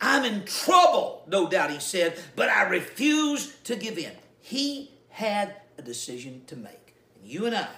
I'm 0.00 0.24
in 0.24 0.44
trouble, 0.44 1.24
no 1.26 1.48
doubt 1.48 1.70
he 1.70 1.80
said, 1.80 2.18
but 2.36 2.48
I 2.48 2.68
refuse 2.68 3.54
to 3.64 3.76
give 3.76 3.98
in. 3.98 4.12
He 4.40 4.92
had 5.08 5.56
a 5.76 5.82
decision 5.82 6.42
to 6.46 6.56
make. 6.56 6.94
And 7.16 7.26
you 7.26 7.46
and 7.46 7.54
I 7.54 7.68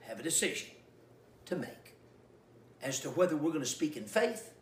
have 0.00 0.18
a 0.18 0.22
decision 0.22 0.70
to 1.46 1.56
make 1.56 1.96
as 2.82 3.00
to 3.00 3.10
whether 3.10 3.36
we're 3.36 3.50
going 3.50 3.60
to 3.60 3.66
speak 3.66 3.96
in 3.96 4.04
faith 4.04 4.52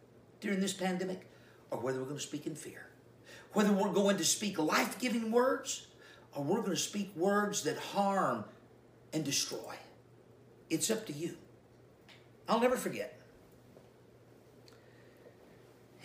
during 0.41 0.61
this 0.61 0.73
pandemic 0.73 1.31
or 1.71 1.79
whether 1.79 1.99
we're 1.99 2.07
going 2.07 2.17
to 2.17 2.23
speak 2.23 2.47
in 2.47 2.57
fear. 2.57 2.87
Whether 3.53 3.73
we're 3.73 3.93
going 3.93 4.17
to 4.17 4.25
speak 4.25 4.59
life 4.59 4.99
giving 4.99 5.31
words 5.31 5.87
or 6.35 6.43
we're 6.43 6.61
going 6.61 6.71
to 6.71 6.77
speak 6.77 7.15
words 7.17 7.63
that 7.63 7.79
harm 7.79 8.45
and 9.13 9.25
destroy. 9.25 9.75
It's 10.69 10.91
up 10.91 11.07
to 11.07 11.13
you. 11.13 11.37
I'll 12.49 12.61
never 12.61 12.77
forget 12.77 13.16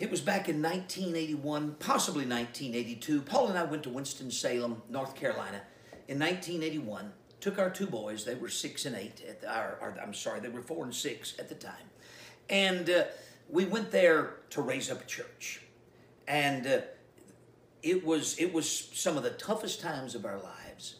it 0.02 0.10
was 0.10 0.20
back 0.20 0.48
in 0.48 0.60
1981, 0.60 1.76
possibly 1.78 2.26
1982. 2.26 3.22
Paula 3.22 3.50
and 3.50 3.58
I 3.58 3.62
went 3.62 3.84
to 3.84 3.88
Winston-Salem, 3.88 4.82
North 4.90 5.14
Carolina 5.14 5.62
in 6.08 6.18
1981. 6.18 7.12
Took 7.38 7.60
our 7.60 7.70
two 7.70 7.86
boys, 7.86 8.24
they 8.24 8.34
were 8.34 8.48
six 8.48 8.84
and 8.84 8.96
eight, 8.96 9.22
at 9.28 9.40
the, 9.40 9.48
our, 9.48 9.78
our, 9.80 9.96
I'm 10.02 10.12
sorry, 10.12 10.40
they 10.40 10.48
were 10.48 10.60
four 10.60 10.82
and 10.82 10.92
six 10.92 11.38
at 11.38 11.48
the 11.48 11.54
time. 11.54 11.88
And 12.50 12.90
uh, 12.90 13.04
we 13.48 13.64
went 13.64 13.92
there 13.92 14.38
to 14.50 14.62
raise 14.62 14.90
up 14.90 15.02
a 15.02 15.06
church. 15.06 15.62
And 16.26 16.66
uh, 16.66 16.80
it, 17.84 18.04
was, 18.04 18.36
it 18.40 18.52
was 18.52 18.68
some 18.68 19.16
of 19.16 19.22
the 19.22 19.30
toughest 19.30 19.80
times 19.80 20.16
of 20.16 20.26
our 20.26 20.40
lives, 20.40 20.96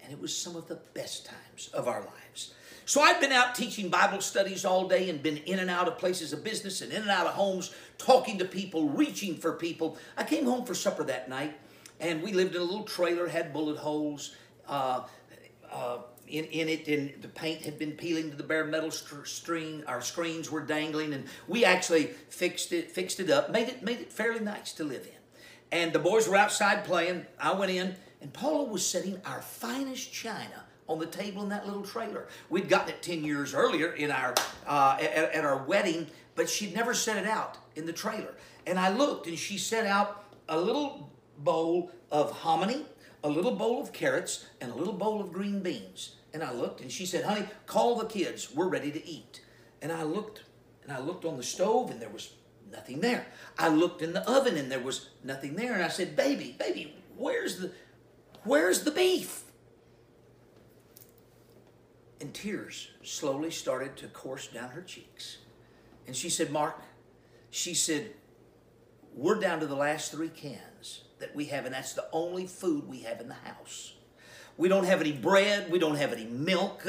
and 0.00 0.12
it 0.12 0.20
was 0.20 0.36
some 0.36 0.54
of 0.54 0.68
the 0.68 0.78
best 0.94 1.26
times 1.26 1.70
of 1.74 1.88
our 1.88 2.02
lives. 2.02 2.54
So 2.88 3.02
i've 3.02 3.20
been 3.20 3.32
out 3.32 3.54
teaching 3.54 3.90
Bible 3.90 4.22
studies 4.22 4.64
all 4.64 4.88
day 4.88 5.10
and 5.10 5.22
been 5.22 5.36
in 5.36 5.58
and 5.58 5.68
out 5.68 5.88
of 5.88 5.98
places 5.98 6.32
of 6.32 6.42
business 6.42 6.80
and 6.80 6.90
in 6.90 7.02
and 7.02 7.10
out 7.10 7.26
of 7.26 7.34
homes, 7.34 7.74
talking 7.98 8.38
to 8.38 8.44
people, 8.44 8.88
reaching 8.88 9.36
for 9.36 9.52
people. 9.52 9.98
I 10.16 10.24
came 10.24 10.44
home 10.44 10.64
for 10.64 10.74
supper 10.74 11.04
that 11.04 11.28
night, 11.28 11.58
and 12.00 12.22
we 12.22 12.32
lived 12.32 12.54
in 12.54 12.60
a 12.60 12.64
little 12.64 12.84
trailer, 12.84 13.28
had 13.28 13.52
bullet 13.52 13.76
holes. 13.76 14.34
Uh, 14.66 15.02
uh, 15.70 15.98
in, 16.28 16.44
in 16.46 16.68
it, 16.68 16.88
and 16.88 17.22
the 17.22 17.28
paint 17.28 17.62
had 17.62 17.78
been 17.78 17.92
peeling 17.92 18.30
to 18.30 18.36
the 18.36 18.42
bare 18.42 18.64
metal 18.64 18.90
string. 18.90 19.82
Our 19.86 20.00
screens 20.00 20.50
were 20.50 20.60
dangling, 20.60 21.14
and 21.14 21.24
we 21.46 21.64
actually 21.64 22.06
fixed 22.28 22.72
it, 22.72 22.90
fixed 22.90 23.20
it 23.20 23.30
up, 23.30 23.50
made 23.50 23.68
it, 23.68 23.82
made 23.82 24.00
it 24.00 24.12
fairly 24.12 24.40
nice 24.40 24.72
to 24.74 24.84
live 24.84 25.06
in. 25.06 25.18
And 25.70 25.92
the 25.92 25.98
boys 25.98 26.28
were 26.28 26.36
outside 26.36 26.84
playing. 26.84 27.26
I 27.40 27.52
went 27.52 27.72
in, 27.72 27.96
and 28.20 28.32
Paula 28.32 28.64
was 28.64 28.86
setting 28.86 29.20
our 29.24 29.40
finest 29.40 30.12
china 30.12 30.64
on 30.86 30.98
the 30.98 31.06
table 31.06 31.42
in 31.42 31.50
that 31.50 31.66
little 31.66 31.82
trailer. 31.82 32.28
We'd 32.48 32.68
gotten 32.68 32.90
it 32.90 33.02
10 33.02 33.22
years 33.22 33.54
earlier 33.54 33.92
in 33.92 34.10
our, 34.10 34.34
uh, 34.66 34.96
at, 35.00 35.34
at 35.34 35.44
our 35.44 35.64
wedding, 35.64 36.06
but 36.38 36.48
she'd 36.48 36.72
never 36.72 36.94
set 36.94 37.16
it 37.16 37.26
out 37.26 37.58
in 37.74 37.84
the 37.84 37.92
trailer. 37.92 38.32
And 38.64 38.78
I 38.78 38.90
looked 38.90 39.26
and 39.26 39.36
she 39.36 39.58
set 39.58 39.84
out 39.84 40.24
a 40.48 40.56
little 40.56 41.10
bowl 41.36 41.90
of 42.12 42.30
hominy, 42.30 42.86
a 43.24 43.28
little 43.28 43.56
bowl 43.56 43.82
of 43.82 43.92
carrots, 43.92 44.46
and 44.60 44.70
a 44.70 44.74
little 44.76 44.92
bowl 44.92 45.20
of 45.20 45.32
green 45.32 45.58
beans. 45.64 46.14
And 46.32 46.44
I 46.44 46.52
looked 46.52 46.80
and 46.80 46.92
she 46.92 47.06
said, 47.06 47.24
honey, 47.24 47.44
call 47.66 47.96
the 47.96 48.06
kids. 48.06 48.54
We're 48.54 48.68
ready 48.68 48.92
to 48.92 49.04
eat. 49.04 49.40
And 49.82 49.90
I 49.90 50.04
looked 50.04 50.44
and 50.84 50.92
I 50.92 51.00
looked 51.00 51.24
on 51.24 51.38
the 51.38 51.42
stove 51.42 51.90
and 51.90 52.00
there 52.00 52.08
was 52.08 52.34
nothing 52.70 53.00
there. 53.00 53.26
I 53.58 53.66
looked 53.66 54.00
in 54.00 54.12
the 54.12 54.30
oven 54.30 54.56
and 54.56 54.70
there 54.70 54.78
was 54.78 55.08
nothing 55.24 55.56
there. 55.56 55.74
And 55.74 55.82
I 55.82 55.88
said, 55.88 56.14
baby, 56.14 56.54
baby, 56.56 56.94
where's 57.16 57.58
the, 57.58 57.72
where's 58.44 58.84
the 58.84 58.92
beef? 58.92 59.42
and 62.20 62.34
tears 62.34 62.88
slowly 63.02 63.50
started 63.50 63.96
to 63.96 64.08
course 64.08 64.48
down 64.48 64.70
her 64.70 64.82
cheeks. 64.82 65.38
And 66.08 66.16
she 66.16 66.30
said, 66.30 66.50
Mark, 66.50 66.80
she 67.50 67.74
said, 67.74 68.12
we're 69.14 69.38
down 69.38 69.60
to 69.60 69.66
the 69.66 69.76
last 69.76 70.10
three 70.10 70.30
cans 70.30 71.02
that 71.18 71.36
we 71.36 71.44
have, 71.46 71.66
and 71.66 71.74
that's 71.74 71.92
the 71.92 72.06
only 72.12 72.46
food 72.46 72.88
we 72.88 73.00
have 73.00 73.20
in 73.20 73.28
the 73.28 73.34
house. 73.34 73.92
We 74.56 74.70
don't 74.70 74.84
have 74.84 75.02
any 75.02 75.12
bread, 75.12 75.70
we 75.70 75.78
don't 75.78 75.96
have 75.96 76.14
any 76.14 76.24
milk. 76.24 76.82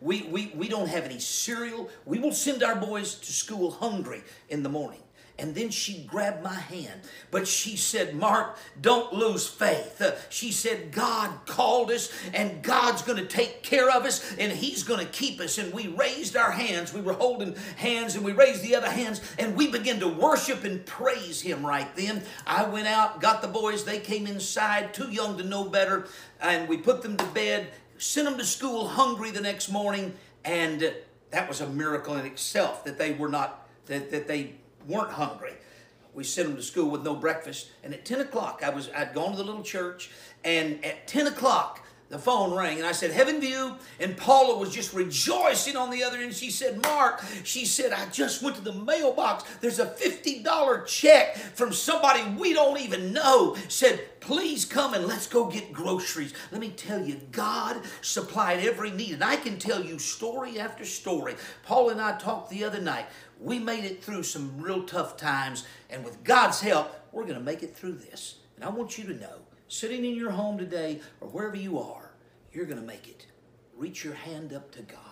We, 0.00 0.22
we, 0.22 0.52
we 0.56 0.68
don't 0.68 0.88
have 0.88 1.04
any 1.04 1.18
cereal. 1.18 1.90
We 2.06 2.18
will 2.18 2.32
send 2.32 2.62
our 2.62 2.74
boys 2.74 3.16
to 3.16 3.32
school 3.32 3.70
hungry 3.70 4.22
in 4.48 4.62
the 4.62 4.70
morning. 4.70 5.02
And 5.36 5.52
then 5.52 5.70
she 5.70 6.04
grabbed 6.04 6.44
my 6.44 6.54
hand. 6.54 7.00
But 7.32 7.48
she 7.48 7.76
said, 7.76 8.14
Mark, 8.14 8.56
don't 8.80 9.12
lose 9.12 9.48
faith. 9.48 10.00
Uh, 10.00 10.12
she 10.28 10.52
said, 10.52 10.92
God 10.92 11.30
called 11.44 11.90
us 11.90 12.12
and 12.32 12.62
God's 12.62 13.02
going 13.02 13.18
to 13.18 13.26
take 13.26 13.64
care 13.64 13.90
of 13.90 14.04
us 14.04 14.36
and 14.38 14.52
He's 14.52 14.84
going 14.84 15.04
to 15.04 15.12
keep 15.12 15.40
us. 15.40 15.58
And 15.58 15.72
we 15.72 15.88
raised 15.88 16.36
our 16.36 16.52
hands. 16.52 16.94
We 16.94 17.00
were 17.00 17.14
holding 17.14 17.56
hands 17.76 18.14
and 18.14 18.24
we 18.24 18.30
raised 18.30 18.62
the 18.62 18.76
other 18.76 18.90
hands 18.90 19.20
and 19.36 19.56
we 19.56 19.66
began 19.66 19.98
to 20.00 20.08
worship 20.08 20.62
and 20.62 20.86
praise 20.86 21.40
Him 21.40 21.66
right 21.66 21.94
then. 21.96 22.22
I 22.46 22.68
went 22.68 22.86
out, 22.86 23.20
got 23.20 23.42
the 23.42 23.48
boys. 23.48 23.84
They 23.84 23.98
came 23.98 24.28
inside, 24.28 24.94
too 24.94 25.10
young 25.10 25.36
to 25.38 25.44
know 25.44 25.64
better. 25.64 26.06
And 26.40 26.68
we 26.68 26.76
put 26.76 27.02
them 27.02 27.16
to 27.16 27.26
bed, 27.26 27.70
sent 27.98 28.28
them 28.28 28.38
to 28.38 28.44
school 28.44 28.86
hungry 28.86 29.32
the 29.32 29.40
next 29.40 29.68
morning. 29.68 30.14
And 30.44 30.94
that 31.30 31.48
was 31.48 31.60
a 31.60 31.68
miracle 31.68 32.14
in 32.14 32.24
itself 32.24 32.84
that 32.84 32.98
they 32.98 33.14
were 33.14 33.28
not, 33.28 33.66
that, 33.86 34.12
that 34.12 34.28
they 34.28 34.54
weren't 34.86 35.12
hungry. 35.12 35.54
We 36.14 36.24
sent 36.24 36.48
them 36.48 36.56
to 36.56 36.62
school 36.62 36.90
with 36.90 37.02
no 37.02 37.14
breakfast. 37.14 37.70
And 37.82 37.92
at 37.92 38.04
10 38.04 38.20
o'clock, 38.20 38.62
I 38.64 38.70
was, 38.70 38.88
I'd 38.94 39.14
gone 39.14 39.32
to 39.32 39.36
the 39.36 39.44
little 39.44 39.62
church, 39.62 40.10
and 40.44 40.84
at 40.84 41.08
10 41.08 41.26
o'clock, 41.26 41.84
the 42.10 42.18
phone 42.18 42.54
rang 42.54 42.76
and 42.76 42.86
I 42.86 42.92
said, 42.92 43.10
Heaven 43.10 43.40
View. 43.40 43.76
And 43.98 44.16
Paula 44.16 44.56
was 44.58 44.72
just 44.72 44.92
rejoicing 44.92 45.76
on 45.76 45.90
the 45.90 46.04
other 46.04 46.18
end. 46.18 46.34
She 46.34 46.50
said, 46.50 46.80
Mark, 46.82 47.22
she 47.42 47.64
said, 47.64 47.92
I 47.92 48.06
just 48.10 48.42
went 48.42 48.56
to 48.56 48.62
the 48.62 48.72
mailbox. 48.72 49.44
There's 49.60 49.78
a 49.78 49.86
$50 49.86 50.86
check 50.86 51.36
from 51.36 51.72
somebody 51.72 52.22
we 52.38 52.52
don't 52.52 52.78
even 52.78 53.12
know. 53.12 53.56
Said, 53.68 54.20
please 54.20 54.64
come 54.64 54.94
and 54.94 55.06
let's 55.06 55.26
go 55.26 55.46
get 55.46 55.72
groceries. 55.72 56.34
Let 56.52 56.60
me 56.60 56.70
tell 56.70 57.02
you, 57.02 57.20
God 57.32 57.80
supplied 58.02 58.60
every 58.60 58.90
need. 58.90 59.14
And 59.14 59.24
I 59.24 59.36
can 59.36 59.58
tell 59.58 59.82
you 59.82 59.98
story 59.98 60.60
after 60.60 60.84
story. 60.84 61.34
Paula 61.64 61.92
and 61.92 62.00
I 62.00 62.16
talked 62.18 62.50
the 62.50 62.64
other 62.64 62.80
night. 62.80 63.06
We 63.44 63.58
made 63.58 63.84
it 63.84 64.02
through 64.02 64.22
some 64.22 64.58
real 64.58 64.84
tough 64.84 65.18
times, 65.18 65.66
and 65.90 66.02
with 66.02 66.24
God's 66.24 66.62
help, 66.62 66.94
we're 67.12 67.24
going 67.24 67.34
to 67.34 67.44
make 67.44 67.62
it 67.62 67.76
through 67.76 67.96
this. 67.96 68.36
And 68.56 68.64
I 68.64 68.70
want 68.70 68.96
you 68.96 69.04
to 69.04 69.12
know, 69.12 69.42
sitting 69.68 70.02
in 70.02 70.14
your 70.14 70.30
home 70.30 70.56
today 70.56 71.02
or 71.20 71.28
wherever 71.28 71.54
you 71.54 71.78
are, 71.78 72.12
you're 72.54 72.64
going 72.64 72.80
to 72.80 72.86
make 72.86 73.06
it. 73.06 73.26
Reach 73.76 74.02
your 74.02 74.14
hand 74.14 74.54
up 74.54 74.72
to 74.72 74.82
God. 74.82 75.03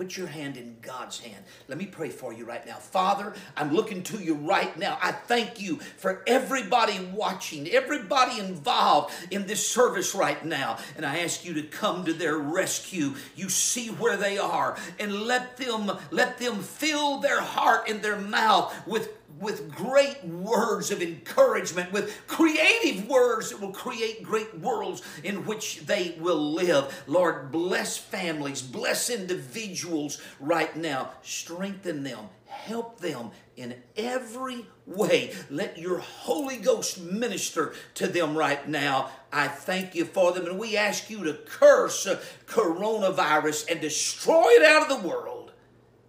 Put 0.00 0.16
your 0.16 0.28
hand 0.28 0.56
in 0.56 0.76
God's 0.80 1.18
hand. 1.18 1.44
Let 1.68 1.76
me 1.76 1.84
pray 1.84 2.08
for 2.08 2.32
you 2.32 2.46
right 2.46 2.64
now. 2.64 2.76
Father, 2.76 3.34
I'm 3.54 3.74
looking 3.74 4.02
to 4.04 4.16
you 4.16 4.32
right 4.32 4.74
now. 4.78 4.96
I 5.02 5.12
thank 5.12 5.60
you 5.60 5.76
for 5.98 6.22
everybody 6.26 6.98
watching, 7.12 7.68
everybody 7.68 8.40
involved 8.40 9.12
in 9.30 9.46
this 9.46 9.68
service 9.68 10.14
right 10.14 10.42
now. 10.42 10.78
And 10.96 11.04
I 11.04 11.18
ask 11.18 11.44
you 11.44 11.52
to 11.52 11.62
come 11.64 12.06
to 12.06 12.14
their 12.14 12.38
rescue. 12.38 13.12
You 13.36 13.50
see 13.50 13.88
where 13.88 14.16
they 14.16 14.38
are 14.38 14.78
and 14.98 15.12
let 15.12 15.58
them 15.58 15.92
let 16.10 16.38
them 16.38 16.60
fill 16.60 17.18
their 17.18 17.42
heart 17.42 17.86
and 17.90 18.00
their 18.00 18.16
mouth 18.18 18.74
with 18.86 19.19
with 19.40 19.70
great 19.74 20.22
words 20.24 20.90
of 20.90 21.02
encouragement, 21.02 21.90
with 21.92 22.26
creative 22.26 23.08
words 23.08 23.50
that 23.50 23.60
will 23.60 23.72
create 23.72 24.22
great 24.22 24.56
worlds 24.58 25.02
in 25.24 25.46
which 25.46 25.86
they 25.86 26.14
will 26.20 26.52
live. 26.52 27.02
Lord, 27.06 27.50
bless 27.50 27.96
families, 27.96 28.62
bless 28.62 29.08
individuals 29.10 30.20
right 30.38 30.76
now, 30.76 31.10
strengthen 31.22 32.02
them, 32.02 32.28
help 32.44 33.00
them 33.00 33.30
in 33.56 33.74
every 33.96 34.66
way. 34.86 35.34
Let 35.48 35.78
your 35.78 35.98
Holy 35.98 36.56
Ghost 36.56 37.00
minister 37.00 37.74
to 37.94 38.06
them 38.06 38.36
right 38.36 38.68
now. 38.68 39.10
I 39.32 39.48
thank 39.48 39.94
you 39.94 40.04
for 40.04 40.32
them, 40.32 40.46
and 40.46 40.58
we 40.58 40.76
ask 40.76 41.08
you 41.08 41.24
to 41.24 41.34
curse 41.34 42.06
coronavirus 42.46 43.70
and 43.70 43.80
destroy 43.80 44.48
it 44.50 44.62
out 44.62 44.90
of 44.90 45.02
the 45.02 45.08
world. 45.08 45.52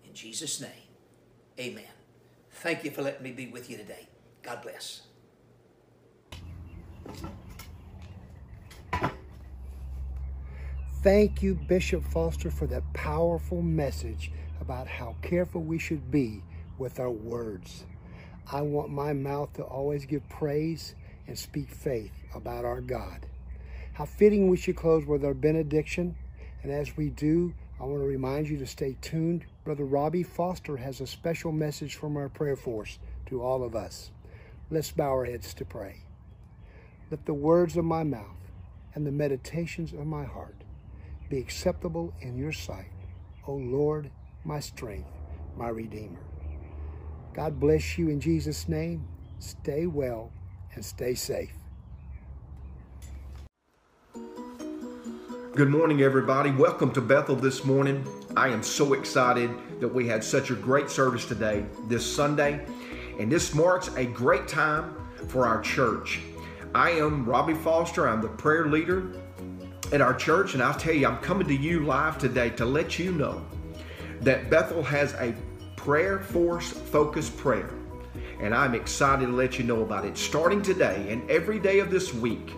In 0.05 0.13
Jesus' 0.13 0.59
name, 0.59 0.69
amen. 1.59 1.90
Thank 2.61 2.83
you 2.83 2.91
for 2.91 3.01
letting 3.01 3.23
me 3.23 3.31
be 3.31 3.47
with 3.47 3.71
you 3.71 3.77
today. 3.77 4.07
God 4.43 4.61
bless. 4.61 5.01
Thank 11.01 11.41
you, 11.41 11.55
Bishop 11.55 12.03
Foster, 12.03 12.51
for 12.51 12.67
that 12.67 12.83
powerful 12.93 13.63
message 13.63 14.31
about 14.61 14.87
how 14.87 15.15
careful 15.23 15.61
we 15.61 15.79
should 15.79 16.11
be 16.11 16.43
with 16.77 16.99
our 16.99 17.09
words. 17.09 17.85
I 18.51 18.61
want 18.61 18.91
my 18.91 19.13
mouth 19.13 19.53
to 19.53 19.63
always 19.63 20.05
give 20.05 20.29
praise 20.29 20.93
and 21.25 21.35
speak 21.35 21.71
faith 21.71 22.13
about 22.35 22.63
our 22.63 22.79
God. 22.79 23.25
How 23.93 24.05
fitting 24.05 24.49
we 24.49 24.57
should 24.57 24.75
close 24.75 25.07
with 25.07 25.25
our 25.25 25.33
benediction. 25.33 26.15
And 26.61 26.71
as 26.71 26.95
we 26.95 27.09
do, 27.09 27.55
I 27.81 27.85
want 27.85 28.03
to 28.03 28.07
remind 28.07 28.47
you 28.47 28.59
to 28.59 28.67
stay 28.67 28.95
tuned. 29.01 29.45
Brother 29.63 29.85
Robbie 29.85 30.21
Foster 30.21 30.77
has 30.77 31.01
a 31.01 31.07
special 31.07 31.51
message 31.51 31.95
from 31.95 32.15
our 32.15 32.29
prayer 32.29 32.55
force 32.55 32.99
to 33.25 33.41
all 33.41 33.63
of 33.63 33.75
us. 33.75 34.11
Let's 34.69 34.91
bow 34.91 35.09
our 35.09 35.25
heads 35.25 35.55
to 35.55 35.65
pray. 35.65 36.03
Let 37.09 37.25
the 37.25 37.33
words 37.33 37.77
of 37.77 37.83
my 37.83 38.03
mouth 38.03 38.37
and 38.93 39.07
the 39.07 39.11
meditations 39.11 39.93
of 39.93 40.05
my 40.05 40.25
heart 40.25 40.63
be 41.27 41.39
acceptable 41.39 42.13
in 42.21 42.37
your 42.37 42.51
sight, 42.51 42.91
O 43.47 43.53
Lord, 43.55 44.11
my 44.43 44.59
strength, 44.59 45.09
my 45.57 45.69
Redeemer. 45.69 46.21
God 47.33 47.59
bless 47.59 47.97
you 47.97 48.09
in 48.09 48.19
Jesus' 48.19 48.69
name. 48.69 49.07
Stay 49.39 49.87
well 49.87 50.31
and 50.75 50.85
stay 50.85 51.15
safe. 51.15 51.60
Good 55.53 55.69
morning, 55.69 56.01
everybody. 56.01 56.49
Welcome 56.49 56.93
to 56.93 57.01
Bethel 57.01 57.35
this 57.35 57.65
morning. 57.65 58.07
I 58.37 58.47
am 58.47 58.63
so 58.63 58.93
excited 58.93 59.51
that 59.81 59.87
we 59.93 60.07
had 60.07 60.23
such 60.23 60.49
a 60.49 60.55
great 60.55 60.89
service 60.89 61.25
today, 61.25 61.65
this 61.89 62.05
Sunday, 62.09 62.65
and 63.19 63.29
this 63.29 63.53
marks 63.53 63.93
a 63.97 64.05
great 64.05 64.47
time 64.47 64.95
for 65.27 65.45
our 65.45 65.61
church. 65.61 66.21
I 66.73 66.91
am 66.91 67.25
Robbie 67.25 67.53
Foster. 67.53 68.07
I'm 68.07 68.21
the 68.21 68.29
prayer 68.29 68.67
leader 68.67 69.11
at 69.91 69.99
our 69.99 70.13
church, 70.13 70.53
and 70.53 70.63
I'll 70.63 70.73
tell 70.73 70.93
you, 70.93 71.05
I'm 71.05 71.17
coming 71.17 71.45
to 71.47 71.53
you 71.53 71.81
live 71.81 72.17
today 72.17 72.51
to 72.51 72.63
let 72.63 72.97
you 72.97 73.11
know 73.11 73.45
that 74.21 74.49
Bethel 74.49 74.81
has 74.83 75.15
a 75.15 75.35
prayer 75.75 76.19
force 76.19 76.71
focused 76.71 77.35
prayer, 77.35 77.73
and 78.39 78.55
I'm 78.55 78.73
excited 78.73 79.25
to 79.25 79.33
let 79.33 79.59
you 79.59 79.65
know 79.65 79.81
about 79.81 80.05
it 80.05 80.17
starting 80.17 80.61
today 80.61 81.07
and 81.09 81.29
every 81.29 81.59
day 81.59 81.79
of 81.79 81.91
this 81.91 82.13
week, 82.13 82.53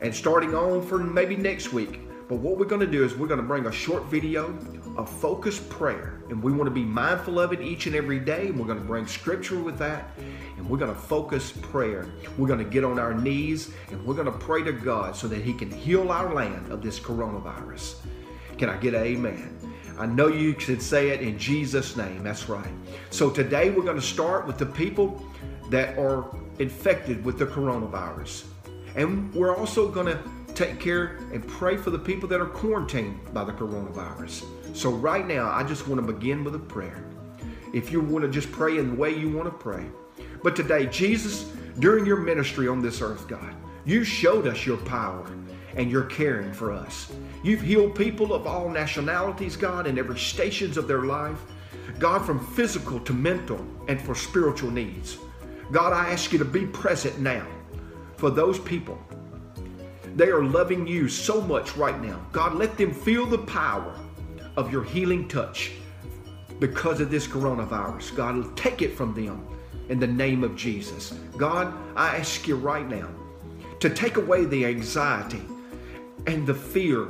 and 0.00 0.14
starting 0.14 0.54
on 0.54 0.80
for 0.80 0.98
maybe 0.98 1.36
next 1.36 1.74
week. 1.74 2.00
But 2.32 2.38
what 2.38 2.56
we're 2.56 2.64
going 2.64 2.80
to 2.80 2.86
do 2.86 3.04
is 3.04 3.14
we're 3.14 3.26
going 3.26 3.42
to 3.42 3.46
bring 3.46 3.66
a 3.66 3.70
short 3.70 4.04
video 4.06 4.58
of 4.96 5.10
focused 5.20 5.68
prayer, 5.68 6.22
and 6.30 6.42
we 6.42 6.50
want 6.50 6.64
to 6.64 6.70
be 6.70 6.82
mindful 6.82 7.38
of 7.38 7.52
it 7.52 7.60
each 7.60 7.86
and 7.86 7.94
every 7.94 8.18
day. 8.18 8.46
And 8.46 8.58
we're 8.58 8.64
going 8.64 8.78
to 8.78 8.84
bring 8.86 9.06
scripture 9.06 9.60
with 9.60 9.76
that, 9.80 10.08
and 10.56 10.66
we're 10.66 10.78
going 10.78 10.94
to 10.94 10.98
focus 10.98 11.52
prayer. 11.52 12.06
We're 12.38 12.46
going 12.48 12.64
to 12.64 12.70
get 12.70 12.84
on 12.84 12.98
our 12.98 13.12
knees, 13.12 13.70
and 13.90 14.02
we're 14.06 14.14
going 14.14 14.32
to 14.32 14.38
pray 14.38 14.62
to 14.62 14.72
God 14.72 15.14
so 15.14 15.28
that 15.28 15.42
He 15.42 15.52
can 15.52 15.70
heal 15.70 16.10
our 16.10 16.32
land 16.32 16.72
of 16.72 16.80
this 16.80 16.98
coronavirus. 16.98 17.96
Can 18.56 18.70
I 18.70 18.78
get 18.78 18.94
an 18.94 19.02
amen? 19.02 19.74
I 19.98 20.06
know 20.06 20.28
you 20.28 20.58
should 20.58 20.80
say 20.80 21.10
it 21.10 21.20
in 21.20 21.38
Jesus' 21.38 21.98
name. 21.98 22.22
That's 22.22 22.48
right. 22.48 22.72
So 23.10 23.28
today 23.28 23.68
we're 23.68 23.84
going 23.84 24.00
to 24.00 24.00
start 24.00 24.46
with 24.46 24.56
the 24.56 24.64
people 24.64 25.22
that 25.68 25.98
are 25.98 26.34
infected 26.58 27.26
with 27.26 27.38
the 27.38 27.44
coronavirus. 27.44 28.46
And 28.94 29.34
we're 29.34 29.54
also 29.54 29.90
going 29.90 30.06
to 30.06 30.18
take 30.62 30.78
care 30.78 31.18
and 31.32 31.46
pray 31.46 31.76
for 31.76 31.90
the 31.90 31.98
people 31.98 32.28
that 32.28 32.40
are 32.40 32.46
quarantined 32.46 33.18
by 33.34 33.44
the 33.44 33.52
coronavirus. 33.52 34.44
So, 34.76 34.90
right 34.90 35.26
now, 35.26 35.50
I 35.50 35.64
just 35.64 35.88
want 35.88 36.04
to 36.04 36.12
begin 36.12 36.44
with 36.44 36.54
a 36.54 36.58
prayer. 36.58 37.04
If 37.72 37.90
you 37.90 38.00
want 38.00 38.24
to 38.24 38.30
just 38.30 38.52
pray 38.52 38.78
in 38.78 38.90
the 38.90 38.94
way 38.94 39.14
you 39.16 39.30
want 39.30 39.46
to 39.46 39.58
pray. 39.58 39.84
But 40.42 40.54
today, 40.54 40.86
Jesus, 40.86 41.50
during 41.80 42.06
your 42.06 42.18
ministry 42.18 42.68
on 42.68 42.80
this 42.80 43.00
earth, 43.00 43.26
God, 43.26 43.54
you 43.84 44.04
showed 44.04 44.46
us 44.46 44.64
your 44.64 44.76
power 44.76 45.26
and 45.74 45.90
your 45.90 46.04
caring 46.04 46.52
for 46.52 46.70
us. 46.70 47.12
You've 47.42 47.62
healed 47.62 47.96
people 47.96 48.32
of 48.32 48.46
all 48.46 48.68
nationalities, 48.68 49.56
God, 49.56 49.86
in 49.86 49.98
every 49.98 50.18
stations 50.18 50.76
of 50.76 50.86
their 50.86 51.02
life. 51.02 51.40
God, 51.98 52.24
from 52.24 52.44
physical 52.54 53.00
to 53.00 53.12
mental 53.12 53.64
and 53.88 54.00
for 54.00 54.14
spiritual 54.14 54.70
needs. 54.70 55.18
God, 55.72 55.92
I 55.92 56.10
ask 56.10 56.32
you 56.32 56.38
to 56.38 56.44
be 56.44 56.66
present 56.66 57.18
now 57.18 57.46
for 58.16 58.30
those 58.30 58.58
people 58.58 58.98
they 60.16 60.28
are 60.28 60.44
loving 60.44 60.86
you 60.86 61.08
so 61.08 61.40
much 61.40 61.76
right 61.76 62.00
now. 62.00 62.20
God, 62.32 62.54
let 62.54 62.76
them 62.76 62.92
feel 62.92 63.26
the 63.26 63.38
power 63.38 63.94
of 64.56 64.70
your 64.70 64.84
healing 64.84 65.28
touch 65.28 65.72
because 66.60 67.00
of 67.00 67.10
this 67.10 67.26
coronavirus. 67.26 68.14
God, 68.14 68.56
take 68.56 68.82
it 68.82 68.94
from 68.96 69.14
them 69.14 69.46
in 69.88 69.98
the 69.98 70.06
name 70.06 70.44
of 70.44 70.54
Jesus. 70.56 71.14
God, 71.36 71.72
I 71.96 72.16
ask 72.16 72.46
you 72.46 72.56
right 72.56 72.88
now 72.88 73.08
to 73.80 73.90
take 73.90 74.16
away 74.16 74.44
the 74.44 74.66
anxiety 74.66 75.42
and 76.26 76.46
the 76.46 76.54
fear 76.54 77.08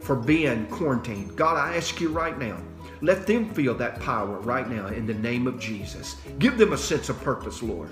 for 0.00 0.14
being 0.14 0.66
quarantined. 0.66 1.36
God, 1.36 1.56
I 1.56 1.76
ask 1.76 2.00
you 2.00 2.10
right 2.10 2.38
now, 2.38 2.60
let 3.00 3.26
them 3.26 3.52
feel 3.52 3.74
that 3.74 4.00
power 4.00 4.38
right 4.40 4.68
now 4.70 4.86
in 4.86 5.06
the 5.06 5.14
name 5.14 5.46
of 5.46 5.58
Jesus. 5.58 6.16
Give 6.38 6.56
them 6.56 6.72
a 6.72 6.78
sense 6.78 7.08
of 7.08 7.20
purpose, 7.20 7.62
Lord. 7.62 7.88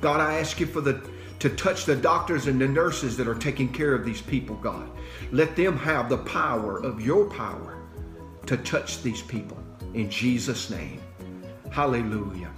God, 0.00 0.20
I 0.20 0.38
ask 0.38 0.58
you 0.60 0.66
for 0.66 0.80
the 0.80 1.08
to 1.38 1.50
touch 1.50 1.84
the 1.84 1.96
doctors 1.96 2.46
and 2.46 2.60
the 2.60 2.68
nurses 2.68 3.16
that 3.16 3.28
are 3.28 3.34
taking 3.34 3.72
care 3.72 3.94
of 3.94 4.04
these 4.04 4.22
people, 4.22 4.56
God. 4.56 4.88
Let 5.32 5.56
them 5.56 5.76
have 5.78 6.08
the 6.08 6.18
power 6.18 6.78
of 6.78 7.00
your 7.00 7.28
power 7.30 7.82
to 8.46 8.56
touch 8.58 9.02
these 9.02 9.22
people 9.22 9.58
in 9.94 10.10
Jesus' 10.10 10.70
name. 10.70 11.00
Hallelujah. 11.70 12.50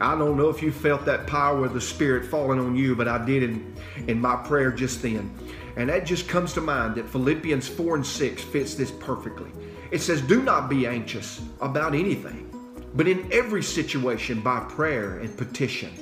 I 0.00 0.16
don't 0.18 0.36
know 0.36 0.48
if 0.48 0.62
you 0.62 0.72
felt 0.72 1.04
that 1.04 1.26
power 1.26 1.64
of 1.64 1.74
the 1.74 1.80
Spirit 1.80 2.26
falling 2.26 2.58
on 2.58 2.76
you, 2.76 2.96
but 2.96 3.08
I 3.08 3.24
did 3.24 3.42
in, 3.42 3.74
in 4.08 4.20
my 4.20 4.36
prayer 4.36 4.72
just 4.72 5.02
then. 5.02 5.32
And 5.76 5.88
that 5.88 6.06
just 6.06 6.28
comes 6.28 6.52
to 6.54 6.60
mind 6.60 6.96
that 6.96 7.08
Philippians 7.08 7.68
4 7.68 7.96
and 7.96 8.06
6 8.06 8.42
fits 8.42 8.74
this 8.74 8.90
perfectly. 8.90 9.50
It 9.90 10.00
says, 10.00 10.20
Do 10.20 10.42
not 10.42 10.68
be 10.68 10.86
anxious 10.86 11.40
about 11.60 11.94
anything, 11.94 12.50
but 12.94 13.08
in 13.08 13.28
every 13.32 13.62
situation 13.62 14.40
by 14.40 14.60
prayer 14.60 15.18
and 15.18 15.36
petition, 15.36 15.92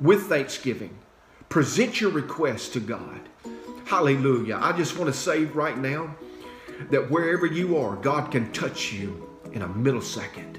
with 0.00 0.22
thanksgiving, 0.28 0.96
Present 1.50 2.00
your 2.00 2.12
request 2.12 2.74
to 2.74 2.80
God. 2.80 3.28
Hallelujah. 3.84 4.60
I 4.62 4.70
just 4.70 4.96
want 4.96 5.12
to 5.12 5.20
say 5.20 5.46
right 5.46 5.76
now 5.76 6.14
that 6.90 7.10
wherever 7.10 7.44
you 7.44 7.76
are, 7.76 7.96
God 7.96 8.30
can 8.30 8.52
touch 8.52 8.92
you 8.92 9.28
in 9.50 9.62
a 9.62 9.68
millisecond. 9.68 10.58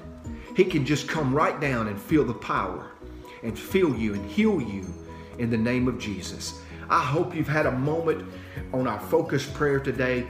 He 0.54 0.66
can 0.66 0.84
just 0.84 1.08
come 1.08 1.34
right 1.34 1.58
down 1.58 1.88
and 1.88 1.98
feel 1.98 2.26
the 2.26 2.34
power 2.34 2.90
and 3.42 3.58
feel 3.58 3.96
you 3.96 4.12
and 4.12 4.30
heal 4.30 4.60
you 4.60 4.84
in 5.38 5.48
the 5.48 5.56
name 5.56 5.88
of 5.88 5.98
Jesus. 5.98 6.60
I 6.90 7.00
hope 7.00 7.34
you've 7.34 7.48
had 7.48 7.64
a 7.64 7.72
moment 7.72 8.30
on 8.74 8.86
our 8.86 9.00
focused 9.00 9.54
prayer 9.54 9.80
today. 9.80 10.26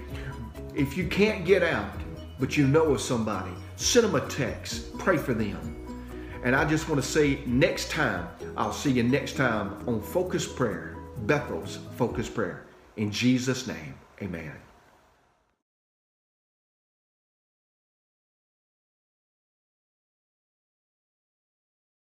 If 0.76 0.96
you 0.96 1.08
can't 1.08 1.44
get 1.44 1.64
out, 1.64 1.90
but 2.38 2.56
you 2.56 2.68
know 2.68 2.92
of 2.92 3.00
somebody, 3.00 3.50
send 3.74 4.06
them 4.06 4.14
a 4.14 4.28
text, 4.28 4.96
pray 4.96 5.16
for 5.16 5.34
them. 5.34 5.81
And 6.44 6.56
I 6.56 6.64
just 6.64 6.88
want 6.88 7.00
to 7.00 7.08
say 7.08 7.40
next 7.46 7.90
time, 7.90 8.28
I'll 8.56 8.72
see 8.72 8.90
you 8.90 9.02
next 9.02 9.36
time 9.36 9.76
on 9.88 10.00
Focus 10.00 10.46
Prayer, 10.46 10.96
Bethel's 11.26 11.78
Focus 11.96 12.28
Prayer. 12.28 12.64
In 12.96 13.12
Jesus' 13.12 13.66
name, 13.66 13.94
amen. 14.20 14.61